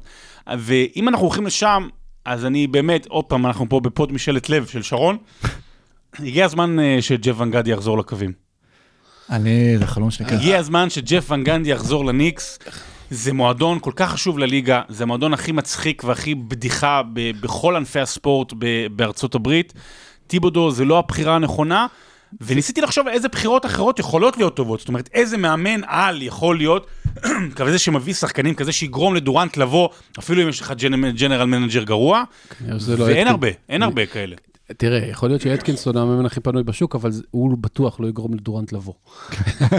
[0.57, 1.87] ואם אנחנו הולכים לשם,
[2.27, 5.17] אז אני באמת, עוד פעם, אנחנו פה בפוד משאלת לב של שרון.
[6.19, 8.31] הגיע הזמן אה, שג'ף ון גדי יחזור לקווים.
[9.29, 10.25] אני, זה חלום שלי.
[10.25, 10.35] כן.
[10.35, 12.59] הגיע הזמן שג'ף ון גנדי יחזור לניקס.
[13.09, 17.99] זה מועדון כל כך חשוב לליגה, זה המועדון הכי מצחיק והכי בדיחה ב- בכל ענפי
[17.99, 19.73] הספורט ב- בארצות הברית.
[20.27, 21.87] טיבודו זה לא הבחירה הנכונה,
[22.41, 24.79] וניסיתי לחשוב איזה בחירות אחרות יכולות להיות טובות.
[24.79, 26.87] זאת אומרת, איזה מאמן על יכול להיות,
[27.55, 32.23] כזה שמביא שחקנים, כזה שיגרום לדורנט לבוא, אפילו אם יש לך gen- general manager גרוע,
[32.77, 33.27] זה לא ואין.
[33.27, 34.35] הרבה, אין הרבה כאלה.
[34.77, 38.93] תראה, יכול להיות שאתקינסון המאמן הכי פנוי בשוק, אבל הוא בטוח לא יגרום לדורנט לבוא.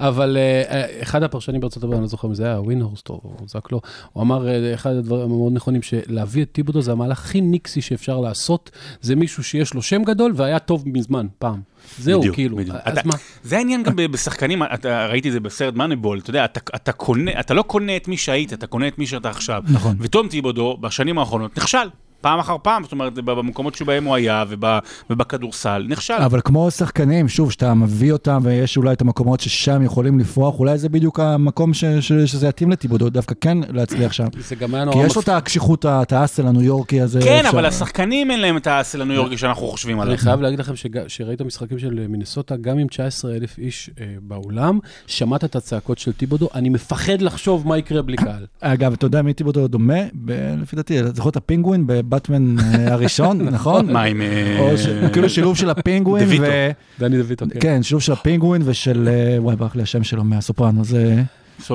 [0.00, 3.36] אבל- אה, אה, אחד הפרשנים בארצות הברית, אני לא זוכר אם זה היה ווינהורסט או
[3.46, 3.80] זאק לואו,
[4.12, 8.20] הוא אמר, אה, אחד הדברים המאוד נכונים, שלהביא את טיבודו זה המהלך הכי ניקסי שאפשר
[8.20, 8.70] לעשות,
[9.00, 11.60] זה מישהו שיש לו שם גדול והיה טוב מזמן, פעם.
[11.98, 12.76] זהו, בדיוק, כאילו, בדיוק.
[12.84, 13.14] אז אתה- מה?
[13.42, 17.40] זה העניין גם בשחקנים, אתה, ראיתי את זה בסרט מאניבול, אתה יודע, אתה, אתה, קונה,
[17.40, 19.62] אתה לא קונה את מי שהיית, אתה קונה את מי שאתה עכשיו.
[19.68, 19.96] נכון.
[20.00, 21.88] ותום טיבודו, בשנים האחרונות, נכשל.
[22.22, 24.78] פעם אחר פעם, זאת אומרת, במקומות שבהם הוא היה וב-
[25.10, 26.14] ובכדורסל, נכשל.
[26.14, 30.78] אבל כמו שחקנים, שוב, שאתה מביא אותם ויש אולי את המקומות ששם יכולים לפרוח, אולי
[30.78, 34.26] זה בדיוק המקום ש, ש, שזה יתאים לטיבודו, דווקא כן להצליח שם.
[34.48, 37.20] זה גם היה כי נורא יש לו את הקשיחות, את האסל הניו יורקי הזה.
[37.22, 40.12] כן, אפשר- אבל השחקנים אין להם את ה hustle הניו יורקי שאנחנו חושבים עליו.
[40.14, 44.04] אני חייב להגיד לכם שג- שראית משחקים של מינסוטה, גם עם 19 אלף איש אה,
[44.22, 48.46] באולם, שמעת את הצעקות של טיבודו, אני מפחד לחשוב מה יקרה בלי קהל.
[48.60, 49.94] אגב, אתה יודע מי טיבודו דומה?
[50.24, 53.92] ב- לפי דעתי, זוכר את הפינגווין בבטמן אה, הראשון, נכון?
[53.92, 54.20] מה עם...
[54.22, 56.28] אה, ש- כאילו שילוב של הפינגווין.
[56.40, 56.70] ו...
[56.98, 57.58] דני דה ויטו, כן.
[57.60, 61.22] כן, שילוב של הפינגווין ושל, אה, וואי, ברח לי השם שלו מהסופרנו, זה...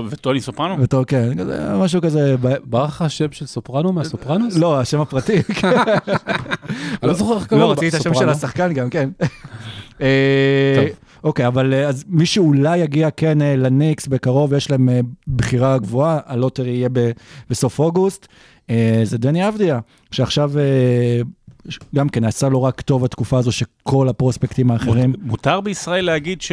[0.09, 0.83] וטוני סופרנו?
[0.83, 1.29] וטוב, כן,
[1.79, 2.35] משהו כזה...
[2.63, 4.57] ברח לך השם של סופרנו מהסופרנוס?
[4.61, 5.37] לא, השם הפרטי.
[7.03, 7.71] אני לא זוכר איך קראו לא, לו.
[7.71, 8.29] רציתי את השם של?
[8.29, 9.09] השחקן גם, כן.
[9.97, 10.05] טוב.
[11.23, 14.89] אוקיי, אבל אז מי שאולי יגיע כן לניקס בקרוב, יש להם
[15.35, 17.11] בחירה גבוהה, הלוטרי יהיה ב-
[17.49, 18.27] בסוף אוגוסט,
[19.03, 19.79] זה דני אבדיה,
[20.11, 21.21] שעכשיו אה,
[21.95, 25.13] גם כן עשה לו רק טוב התקופה הזו שכל הפרוספקטים האחרים.
[25.21, 26.51] מותר בישראל להגיד ש...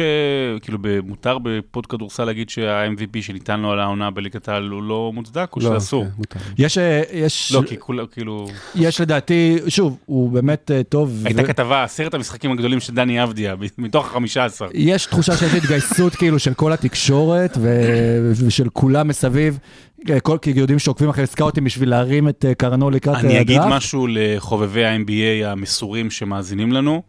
[0.61, 5.49] כאילו, מותר בפוד כדורסל להגיד שה-MVP שניתן לו על העונה בליגת העל הוא לא מוצדק,
[5.55, 6.03] או לא, שזה אסור?
[6.03, 6.39] כן, מותר.
[6.57, 8.47] יש, אה, יש, לא, כי כולם, כאילו...
[8.75, 11.21] יש לדעתי, שוב, הוא באמת אה, טוב.
[11.25, 14.67] הייתה ו- כתבה, עשרת המשחקים הגדולים של דני אבדיה, מתוך החמישה עשר.
[14.73, 20.49] יש תחושה שיש התגייסות כאילו של כל התקשורת ו- ושל כולם מסביב, אה, כל, כי
[20.55, 23.75] יודעים שעוקבים אחרי סקאוטים בשביל להרים את אה, קרנו לקראת אני אה, אגיד הדראפט.
[23.75, 27.03] משהו לחובבי ה-NBA המסורים שמאזינים לנו.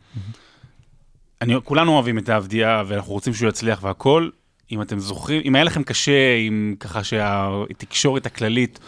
[1.43, 4.29] אני, כולנו אוהבים את האבדיה ואנחנו רוצים שהוא יצליח והכל.
[4.73, 8.79] אם אתם זוכרים, אם היה לכם קשה, אם ככה שהתקשורת הכללית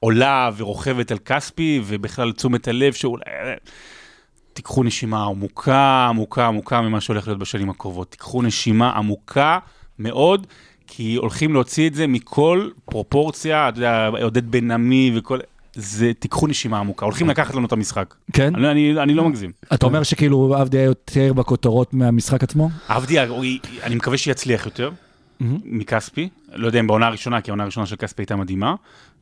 [0.00, 3.24] עולה ורוכבת על כספי, ובכלל תשומת הלב שאולי...
[4.52, 8.10] תיקחו נשימה עמוקה, עמוקה, עמוקה ממה שהולך להיות בשנים הקרובות.
[8.10, 9.58] תיקחו נשימה עמוקה
[9.98, 10.46] מאוד,
[10.86, 15.38] כי הולכים להוציא את זה מכל פרופורציה, אתה יודע, עודד בן עמי וכל...
[15.76, 18.14] זה, תיקחו נשימה עמוקה, הולכים לקחת לנו את המשחק.
[18.32, 18.54] כן?
[18.54, 19.52] אני, אני, אני לא מגזים.
[19.74, 22.70] אתה אומר שכאילו עבדי היה יותר בכותרות מהמשחק עצמו?
[22.88, 23.44] אבדיה, הוא-
[23.82, 24.90] אני מקווה שיצליח יותר
[25.64, 26.28] מכספי.
[26.54, 28.74] לא יודע אם בעונה הראשונה, כי העונה הראשונה של כספי הייתה מדהימה.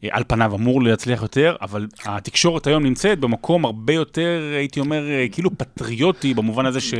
[0.05, 5.09] אה, על פניו אמור להצליח יותר, אבל התקשורת היום נמצאת במקום הרבה יותר, הייתי אומר,
[5.11, 6.95] אה, כאילו פטריוטי, במובן הזה ש...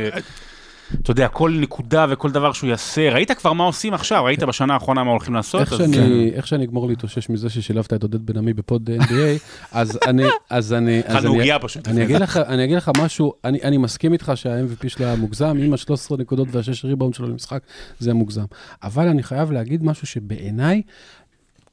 [1.01, 4.73] אתה יודע, כל נקודה וכל דבר שהוא יעשה, ראית כבר מה עושים עכשיו, ראית בשנה
[4.73, 5.61] האחרונה מה הולכים לעשות?
[5.61, 9.11] איך אז- שאני, איך שאני אגמור להתאושש מזה ששילבת את עודד בן עמי בפוד NBA,
[9.71, 11.87] אז אני, אז אני, אז אני, פשוט.
[11.87, 15.57] אני אגיד לך, אני אגיד לך משהו, אני, אני מסכים איתך שה-MVP שלה היה מוגזם,
[15.59, 17.63] עם ה-13 נקודות וה-6 ריבאונד שלו למשחק,
[17.99, 18.45] זה מוגזם.
[18.83, 20.81] אבל אני חייב להגיד משהו שבעיניי,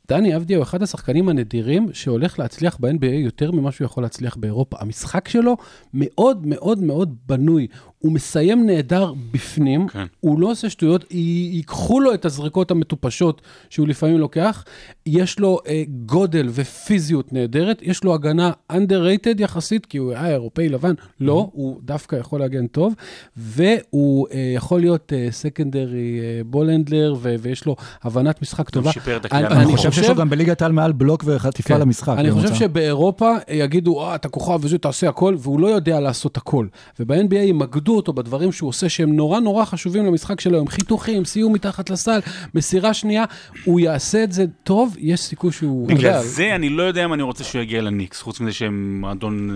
[0.08, 4.76] דני אבדיה הוא אחד השחקנים הנדירים שהולך להצליח ב-NBA יותר ממה שהוא יכול להצליח באירופה.
[4.80, 5.56] המשחק שלו
[5.94, 7.66] מאוד מאוד מאוד בנוי.
[8.00, 10.04] הוא מסיים נהדר בפנים, כן.
[10.20, 13.40] הוא לא עושה שטויות, י- ייקחו לו את הזריקות המטופשות
[13.70, 14.64] שהוא לפעמים לוקח,
[15.06, 20.68] יש לו אה, גודל ופיזיות נהדרת, יש לו הגנה underrated יחסית, כי הוא היה אירופאי
[20.68, 22.94] לבן, לא, הוא דווקא יכול להגן טוב,
[23.36, 28.92] והוא אה, יכול להיות סקנדרי בולנדלר, ויש לו הבנת משחק טובה.
[28.92, 29.46] שיפר את אני-.
[29.46, 31.80] אני חושב שיש לו גם בליגת העל מעל בלוק וחטיפה כן.
[31.80, 32.14] למשחק.
[32.18, 32.64] אני חושב בממוצע.
[32.64, 36.66] שבאירופה יגידו, אה, אתה כוכב וזה, תעשה הכל, והוא לא יודע לעשות הכל.
[37.00, 41.52] וב-NBA ימקדו אותו בדברים שהוא עושה, שהם נורא נורא חשובים למשחק שלו, הם חיתוכים, סיום
[41.52, 42.20] מתחת לסל,
[42.54, 43.24] מסירה שנייה,
[43.64, 45.88] הוא יעשה את זה טוב, יש סיכוי שהוא...
[45.88, 49.00] בגלל יודע, זה אני לא יודע אם אני רוצה שהוא יגיע לניקס, חוץ מזה שהם
[49.00, 49.50] מועדון,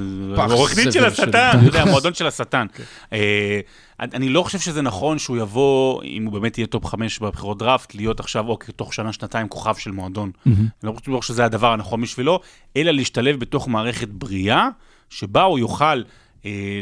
[0.51, 2.66] עורך דין של השטן, של- אתה יודע, מועדון של השטן.
[3.12, 3.61] אה,
[4.01, 7.95] אני לא חושב שזה נכון שהוא יבוא, אם הוא באמת יהיה top חמש בבחירות דראפט,
[7.95, 10.30] להיות עכשיו, או תוך שנה, שנתיים, כוכב של מועדון.
[10.47, 12.41] אני לא בטוח שזה הדבר הנכון בשבילו,
[12.76, 14.68] אלא להשתלב בתוך מערכת בריאה,
[15.11, 16.03] שבה הוא יוכל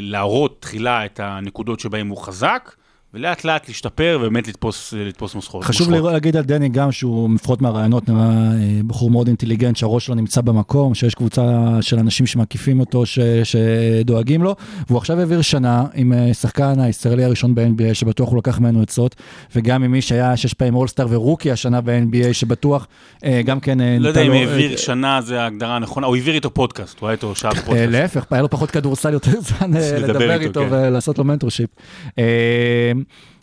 [0.00, 2.74] להראות תחילה את הנקודות שבהן הוא חזק,
[3.14, 5.64] ולאט לאט להשתפר ובאמת לתפוס, לתפוס מושכות.
[5.64, 10.06] חשוב לי להגיד על דני גם שהוא, לפחות מהראיונות, נראה אה, בחור מאוד אינטליגנט, שהראש
[10.06, 11.42] שלו נמצא במקום, שיש קבוצה
[11.80, 14.54] של אנשים שמקיפים אותו, ש, שדואגים לו,
[14.86, 19.16] והוא עכשיו העביר שנה עם אה, שחקן הישראלי הראשון ב-NBA, שבטוח הוא לקח ממנו עצות,
[19.56, 22.86] וגם עם מי שהיה שש פעמים אולסטאר ורוקי השנה ב-NBA, שבטוח
[23.24, 23.78] אה, גם כן...
[24.00, 27.34] לא יודע אם העביר שנה, זה ההגדרה הנכונה, הוא העביר איתו פודקאסט, הוא היה איתו
[27.34, 27.90] שעה בפודקאסט.
[27.90, 29.70] להפך, היה לו פחות כדורסל, יותר זמן
[30.02, 30.66] לדבר איתו כן.
[30.70, 31.70] ולעשות לו mentorship.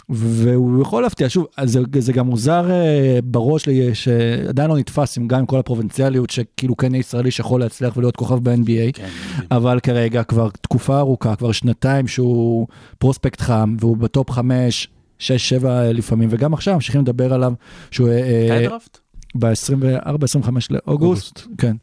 [0.10, 5.18] והוא יכול להפתיע, שוב, אז זה, זה גם מוזר אה, בראש לי, שעדיין לא נתפס
[5.18, 9.10] עם גם עם כל הפרובינציאליות, שכאילו כן יהיה ישראלי שיכול להצליח ולהיות כוכב ב-NBA, כן,
[9.51, 14.88] אבל כרגע כבר תקופה ארוכה, כבר שנתיים שהוא פרוספקט חם, והוא בטופ חמש,
[15.20, 17.53] שש, שבע לפעמים, וגם עכשיו ממשיכים לדבר עליו,
[17.91, 18.10] שהוא...
[18.10, 18.97] אה, מתי הדראפט?
[19.36, 21.76] ב-24-25 לאוגוסט, כן.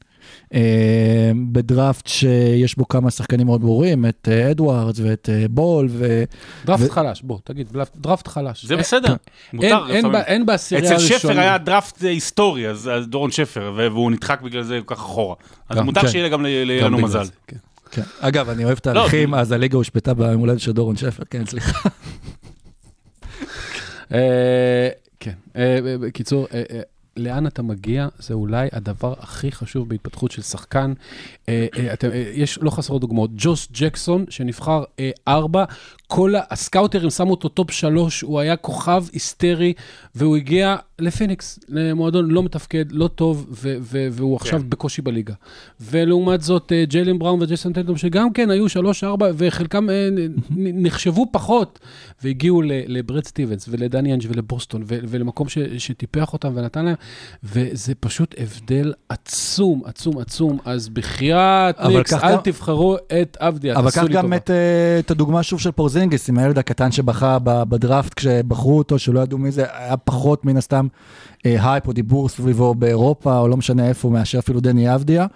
[0.55, 0.61] אה,
[1.53, 6.25] בדראפט שיש בו כמה שחקנים מאוד ברורים, את אה, אדוארדס ואת אה, בול, ו...
[6.65, 7.97] דראפט ו- חלש, בוא, תגיד, דראפט-
[8.29, 8.65] חלש.
[8.65, 9.17] זה בסדר, אין-
[9.53, 11.19] מותר אין אין בעשירייה אצל הראשונה.
[11.21, 15.35] שפר היה דראפט היסטורי, אז אז דורון שפר, והוא נדחק בגלל זה כל כך אחורה.
[15.69, 16.09] אז מותר כן.
[16.09, 16.43] שיהיה גם
[16.81, 17.25] לנו מזל.
[17.25, 17.57] זה, כן.
[17.91, 18.03] כן.
[18.21, 21.89] אגב, אני אוהב לא, תאריכים, אז הליגה הושפטה ביום הולדת של דורון שפר, כן, סליחה.
[25.21, 25.33] כן,
[26.01, 26.47] בקיצור,
[27.17, 30.93] לאן אתה מגיע, זה אולי הדבר הכי חשוב בהתפתחות של שחקן.
[31.49, 33.31] אה, אה, אתם, אה, יש לא חסרות דוגמאות.
[33.37, 34.85] ג'וס ג'קסון, שנבחר
[35.29, 35.65] ארבע,
[36.07, 39.73] כל הסקאוטרים שמו אותו טופ שלוש, הוא היה כוכב היסטרי,
[40.15, 45.35] והוא הגיע לפיניקס, למועדון לא מתפקד, לא טוב, ו- ו- והוא עכשיו בקושי בליגה.
[45.81, 49.87] ולעומת זאת, ג'יילן בראון וג'ייסון טנטום, שגם כן היו שלוש, ארבע, וחלקם
[50.57, 51.79] נחשבו פחות,
[52.23, 56.95] והגיעו לברד סטיבנס ולדני אנג' ולבוסטון, ו- ולמקום ש- שטיפח אותם ונתן להם,
[57.45, 60.59] וזה פשוט הבדל עצום, עצום, עצום.
[60.65, 64.37] אז בחייאת אבל ניקס, אל גם- תבחרו את עבדיה, אבל תעשו קח לי גם טובה.
[64.37, 64.57] את, אה,
[64.99, 69.51] את הדוגמה שוב של פורזינגיס, עם הילד הקטן שבכה בדראפט כשבחרו אותו, שלא ידעו מי
[69.53, 70.87] זה, היה פחות מן הסתם
[71.47, 75.27] אה, הייפ או דיבור סביבו באירופה, או לא משנה איפה, מאשר אפילו דני אבדיה.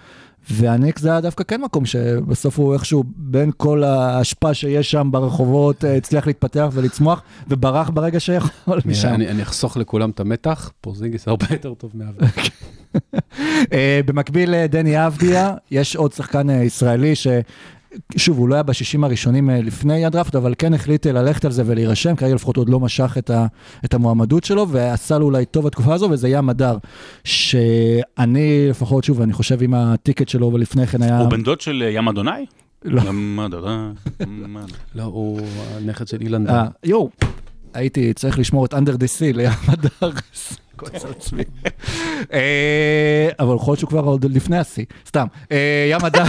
[0.50, 5.84] והניקס זה היה דווקא כן מקום שבסוף הוא איכשהו בין כל האשפה שיש שם ברחובות
[5.84, 9.08] אה, הצליח להתפתח ולצמוח וברח ברגע שיכול משם.
[9.08, 12.28] אני, אני אחסוך לכולם את המתח, פורזינגיס הרבה יותר טוב מעבדיה.
[13.72, 17.26] אה, במקביל לדני אבדיה, יש עוד שחקן אה, ישראלי ש...
[18.16, 21.50] שוב, הוא לא היה בשישים הראשונים אה, לפני הדראפט, אבל כן החליט אה, ללכת על
[21.50, 23.46] זה ולהירשם, כרגע לפחות עוד לא משך את, ה,
[23.84, 26.76] את המועמדות שלו, ועשה לו אולי טוב בתקופה הזו, וזה ים הדר,
[27.24, 31.18] שאני לפחות, שוב, אני חושב עם הטיקט שלו, ולפני כן היה...
[31.18, 32.46] הוא בן דוד של אה, ים אדוני?
[32.84, 33.02] לא.
[33.02, 33.92] ים אדוני.
[34.94, 35.40] לא, הוא
[35.76, 36.66] הנכד של אילן אה, דן.
[36.84, 37.10] יואו,
[37.74, 40.10] הייתי צריך לשמור את אנדר די סי לים הדר.
[40.76, 41.42] כועס על עצמי.
[42.32, 45.26] אה, אבל יכול להיות שהוא כבר עוד לפני השיא, סתם.
[45.90, 46.24] ים הדר.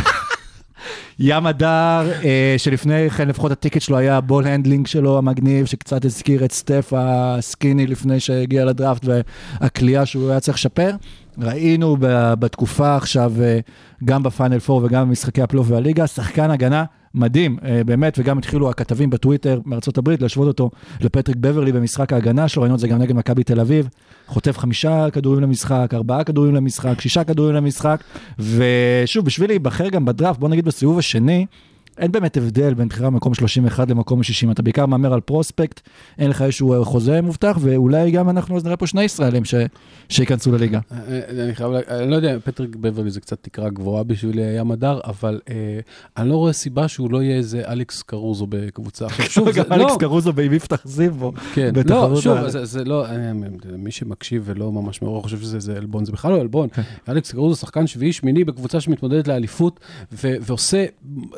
[1.19, 6.05] ים הדר, אה, שלפני כן לפחות הטיקט שלו היה ה ball handling שלו המגניב, שקצת
[6.05, 10.91] הזכיר את סטף ה skinny לפני שהגיע לדראפט, והקליעה שהוא היה צריך לשפר.
[11.37, 11.97] ראינו
[12.39, 13.59] בתקופה עכשיו, אה,
[14.05, 16.85] גם בפיינל פור וגם במשחקי הפלייאוף והליגה, שחקן הגנה
[17.15, 22.47] מדהים, אה, באמת, וגם התחילו הכתבים בטוויטר מארצות הברית להשוות אותו לפטריק בברלי במשחק ההגנה
[22.47, 23.89] שלו, ראינו את זה גם נגד מכבי תל אביב,
[24.27, 28.03] חוטף חמישה כדורים למשחק, ארבעה כדורים למשחק, שישה כדורים למשחק,
[28.39, 31.45] ושוב, בשביל להיבחר גם בדראפט, בוא נגיד בסיבוב השני,
[31.97, 35.79] אין באמת הבדל בין בחירה במקום 31 למקום 60, אתה בעיקר מהמר על פרוספקט,
[36.19, 39.55] אין לך איזשהו חוזה מובטח, ואולי גם אנחנו אז נראה פה שני ישראלים ש...
[40.09, 40.79] שייכנסו לליגה.
[40.91, 40.97] אה,
[41.37, 44.71] אה, אני חייב, אני לא יודע, פטריק בברלי זה קצת תקרה גבוהה בשביל אה, ים
[44.71, 45.55] הדר, אבל אה,
[46.17, 49.05] אני לא רואה סיבה שהוא לא יהיה איזה אלכס קרוזו בקבוצה.
[49.05, 51.33] עכשיו, שוב, זה גם אלכס לא, קרוזו ועם יפתח זיו בו.
[51.53, 53.31] כן, לא, שוב, ה- זה, זה לא, אה,
[53.77, 56.67] מי שמקשיב ולא ממש מעורר חושב שזה זה עלבון, זה בכלל לא עלבון.
[57.09, 59.79] אלכס קרוזו שחקן שביעי, שמיני בקבוצה שמתמודדת לאליפות,
[60.11, 60.85] ו- ועושה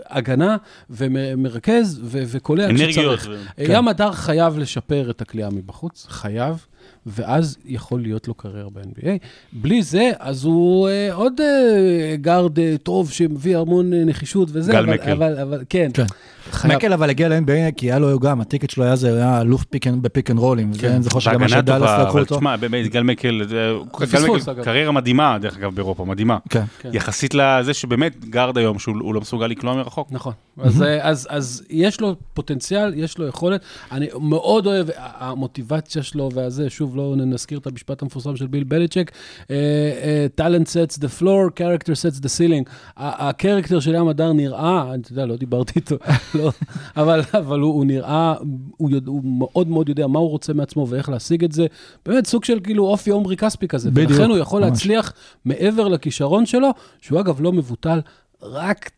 [0.09, 0.42] הגנה,
[0.89, 2.89] ומרכז, ו- וקולע אנרגיות.
[3.19, 3.27] כשצריך.
[3.31, 6.65] ו- אה, ים הדר חייב לשפר את הכלייה מבחוץ, חייב,
[7.07, 9.07] ואז יכול להיות לו קריירה ב-NBA.
[9.53, 14.71] בלי זה, אז הוא אה, עוד אה, גארד אה, טוב שמביא המון אה, נחישות וזה,
[14.71, 15.11] גל אבל, מקל.
[15.11, 16.05] אבל, אבל כן, כן.
[16.51, 16.73] חייב.
[16.75, 19.65] מקל אבל הגיע ל-NBA כי היה לו גם, הטיקט שלו היה זה, היה אלוף
[20.01, 20.71] בפיק אנד רולים.
[20.73, 20.87] כן.
[20.91, 22.35] אני זוכר שגם שדאלאס טובה, לקחו אבל אותו.
[22.35, 23.71] תשמע, באמת, גל מקל, זה-
[24.11, 24.63] גל מקל.
[24.63, 26.37] קריירה מדהימה, דרך אגב, באירופה, מדהימה.
[26.49, 26.63] כן.
[26.93, 30.07] יחסית לזה שבאמת גארד היום, שהוא הוא לא מסוגל לקלוע מרחוק.
[30.11, 30.33] נכון.
[30.57, 33.61] אז, אה, אז, אז יש לו פוטנציאל, יש לו יכולת.
[33.91, 39.11] אני מאוד אוהב, המוטיבציה שלו והזה, שוב, לא נזכיר את המשפט המפורסם של ביל בליצ'יק,
[39.51, 42.69] אה, talent sets the floor, character sets the ceiling.
[42.97, 45.95] הקרקטר של ים הדר נראה, אתה יודע, לא דיברתי איתו,
[46.35, 46.51] לא,
[46.97, 48.33] אבל, אבל הוא, הוא נראה,
[48.77, 51.65] הוא, יודע, הוא מאוד מאוד יודע מה הוא רוצה מעצמו ואיך להשיג את זה.
[52.05, 53.91] באמת סוג של כאילו אופי עומרי כספי כזה.
[53.91, 54.69] בדיוק, ולכן הוא יכול ממש.
[54.69, 55.13] להצליח
[55.45, 56.69] מעבר לכישרון שלו,
[57.01, 57.99] שהוא אגב לא מבוטל.
[58.43, 58.91] רק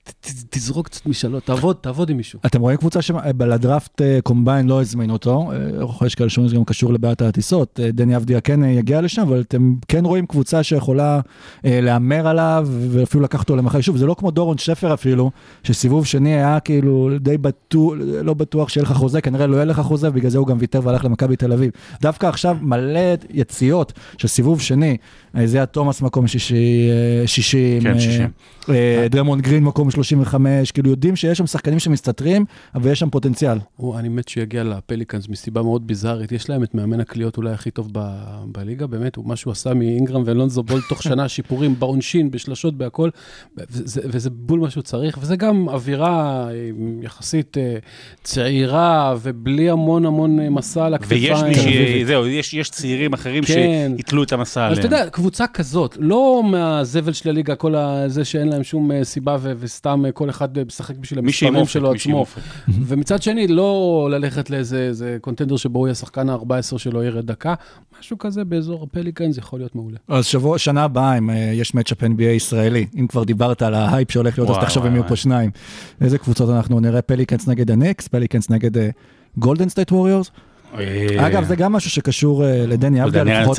[0.49, 2.39] תזרוק קצת משאלות, תעבוד, תעבוד עם מישהו.
[2.45, 6.93] אתם רואים קבוצה שלדראפט קומביין לא הזמינו אותו, אה, יש כאלה שאומרים שזה גם קשור
[6.93, 11.19] לבעיית הטיסות, אה, דני אבדיה כן אה, יגיע לשם, אבל אתם כן רואים קבוצה שיכולה
[11.65, 13.81] אה, להמר עליו ואפילו לקחת אותו למחר.
[13.81, 15.31] שוב, זה לא כמו דורון שפר אפילו,
[15.63, 17.93] שסיבוב שני היה כאילו די בטוח,
[18.23, 20.79] לא בטוח שיהיה לך חוזה, כנראה לא יהיה לך חוזה, בגלל זה הוא גם ויתר
[20.83, 21.71] והלך למכבי תל אביב.
[22.01, 24.97] דווקא עכשיו מלא יציאות של סיבוב שני,
[25.37, 28.23] אה, אייזיאה תומאס מקום שישים, אה, שישים, כן, עם, אה, שישים.
[28.69, 33.57] אה, דרמונד גרין מקום 35, כאילו יודעים שיש שם שחקנים שמסתתרים, אבל יש שם פוטנציאל.
[33.75, 36.31] הוא, אני מת שיגיע לפליקאנס מסיבה מאוד ביזארית.
[36.31, 37.99] יש להם את מאמן הקליעות אולי הכי טוב ב,
[38.45, 43.09] בליגה, באמת, הוא, מה שהוא עשה מאינגרם ולונזו בול תוך שנה, שיפורים בעונשין, בשלשות, בהכל,
[43.57, 46.69] וזה, וזה בול מה שהוא צריך, וזה גם אווירה אה,
[47.01, 47.77] יחסית אה,
[48.23, 51.33] צעירה, ובלי המון המון אה, מסע על הכתפיים.
[51.33, 52.07] ויש מי ש...
[52.07, 53.93] זהו, יש יש צעירים אחרים כן.
[53.97, 55.01] שיתלו את המסע אז אתה עליהם.
[55.01, 59.53] יודע, קבוצה כזאת, לא מהזבל של הליגה, כל הזה שאין להם שום אה, סיבה ו-
[59.59, 62.25] וסתם אה, כל אחד אה, משחק בשביל המספרים אופק, שלו עצמו.
[62.87, 67.53] ומצד שני, לא ללכת לאיזה איזה קונטנדר שבו הוא יהיה השחקן ה-14 שלו ירד דקה,
[67.99, 69.97] משהו כזה באזור הפליקאנס יכול להיות מעולה.
[70.07, 74.39] אז שבוע, שנה הבאה, אם יש matchup NBA ישראלי, אם כבר דיברת על ההייפ שהולך
[74.39, 75.07] להיות, אז תחשוב אם יהיו.
[75.07, 75.51] פה שניים.
[76.01, 77.01] איזה קבוצות אנחנו נראה?
[77.01, 78.89] פליקנס נגד הניקס, פליקנס נגד
[79.37, 80.31] גולדן סטייט ווריורס.
[80.79, 83.55] אה, אגב, זה גם משהו שקשור אה, לדני לא אבדיה, אני לפחות.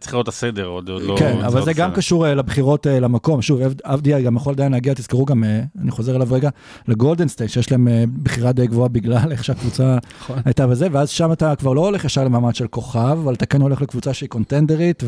[0.00, 1.16] צריך לראות את הסדר, עוד לא...
[1.18, 1.90] כן, אבל עוד זה גם.
[1.92, 3.42] קשור אה, לבחירות למקום.
[3.42, 5.44] שוב, אב- אבדיה גם יכול עדיין להגיע, תזכרו גם,
[5.82, 6.50] אני חוזר אליו רגע,
[6.88, 7.88] לגולדן סטייט, שיש להם
[8.22, 10.38] בחירה די גבוהה בגלל איך שהקבוצה נכון.
[10.44, 13.60] הייתה וזה, ואז שם אתה כבר לא הולך ישר למעמד של כוכב, אבל אתה כן
[13.60, 15.02] הולך לקבוצה שהיא קונטנדרית,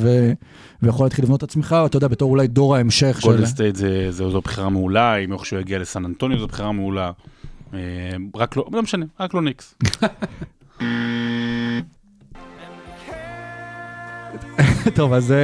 [0.82, 3.26] ויכול להתחיל לבנות את עצמך, אתה יודע, בתור אולי דור ההמשך של...
[3.28, 7.10] גולדן סטייט זה- זה- זו בחירה מעולה, אם איכשהו יגיע לסן אנטוניו זו בחירה מעולה.
[8.36, 9.74] רק לא, לא משנה, רק לא ניקס.
[14.96, 15.34] טוב, אז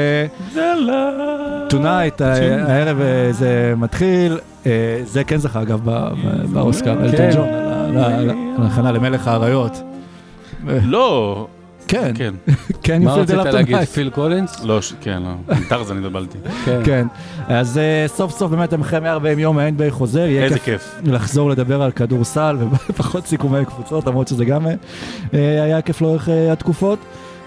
[1.68, 5.80] טונייט, הערב אה, זה מתחיל, אה, זה כן זכה אגב
[6.52, 7.30] באוסקר, אלטון כן.
[7.34, 7.48] ג'ון,
[7.96, 9.82] על ההכנה למלך האריות.
[10.66, 11.46] לא,
[11.90, 12.34] כן, כן,
[12.82, 13.76] כן, מה רצית להגיד?
[13.76, 13.86] tonight.
[13.86, 14.64] פיל קולינס?
[14.64, 16.38] לא, כן, לא, עם טרזן התבלבלתי.
[16.64, 16.80] כן.
[16.84, 17.06] כן,
[17.48, 21.00] אז אה, סוף סוף באמת אחרי 140 יום ה-NBA חוזר, יהיה איזה כיף.
[21.04, 22.56] לחזור לדבר על כדורסל
[22.90, 24.74] ופחות סיכומי קבוצות, למרות שזה גם אה,
[25.34, 26.98] אה, היה כיף לאורך אה, התקופות.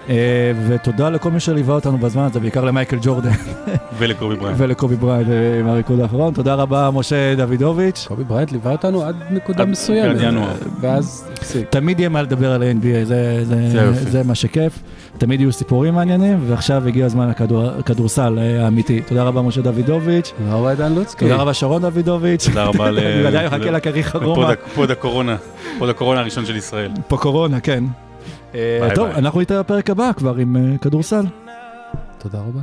[0.08, 3.30] אה, ותודה לכל מי שליווה אותנו בזמן הזה, בעיקר למייקל ג'ורדן
[3.98, 4.54] ולקובי בראיינט.
[4.58, 6.34] ולקובי בראיינט אה, עם הריקוד האחרון.
[6.34, 8.04] תודה רבה, משה דוידוביץ'.
[8.08, 10.16] קובי בראיינט ליווה אותנו עד נקודה מסוימת.
[10.16, 10.52] עד ינואר.
[10.80, 11.68] ואז הפסיק.
[11.70, 13.04] תמיד יהיה מה לדבר על ה-NBA,
[14.04, 14.78] זה, מה שכיף.
[15.18, 17.32] תמיד יהיו סיפורים מעניינים, ועכשיו הגיע הזמן
[17.78, 19.00] לכדורסל אה, האמיתי.
[19.00, 20.32] תודה רבה, משה דוידוביץ'.
[20.38, 21.24] תודה רבה עידן לוצקי.
[21.24, 22.48] תודה רבה, שרון דוידוביץ'.
[22.48, 22.98] תודה רבה ל...
[22.98, 24.54] אני עדיין מחכה לכריך רומא.
[24.74, 25.36] פוד הקורונה,
[25.78, 26.90] פוד הקורונה הראשון של ישראל.
[27.08, 27.84] פה קורונה, כן.
[28.54, 29.08] אה, טוב.
[29.08, 31.24] אנחנו נתראה בפרק הבא כבר עם אה, כדורסל.
[32.18, 32.60] תודה רבה.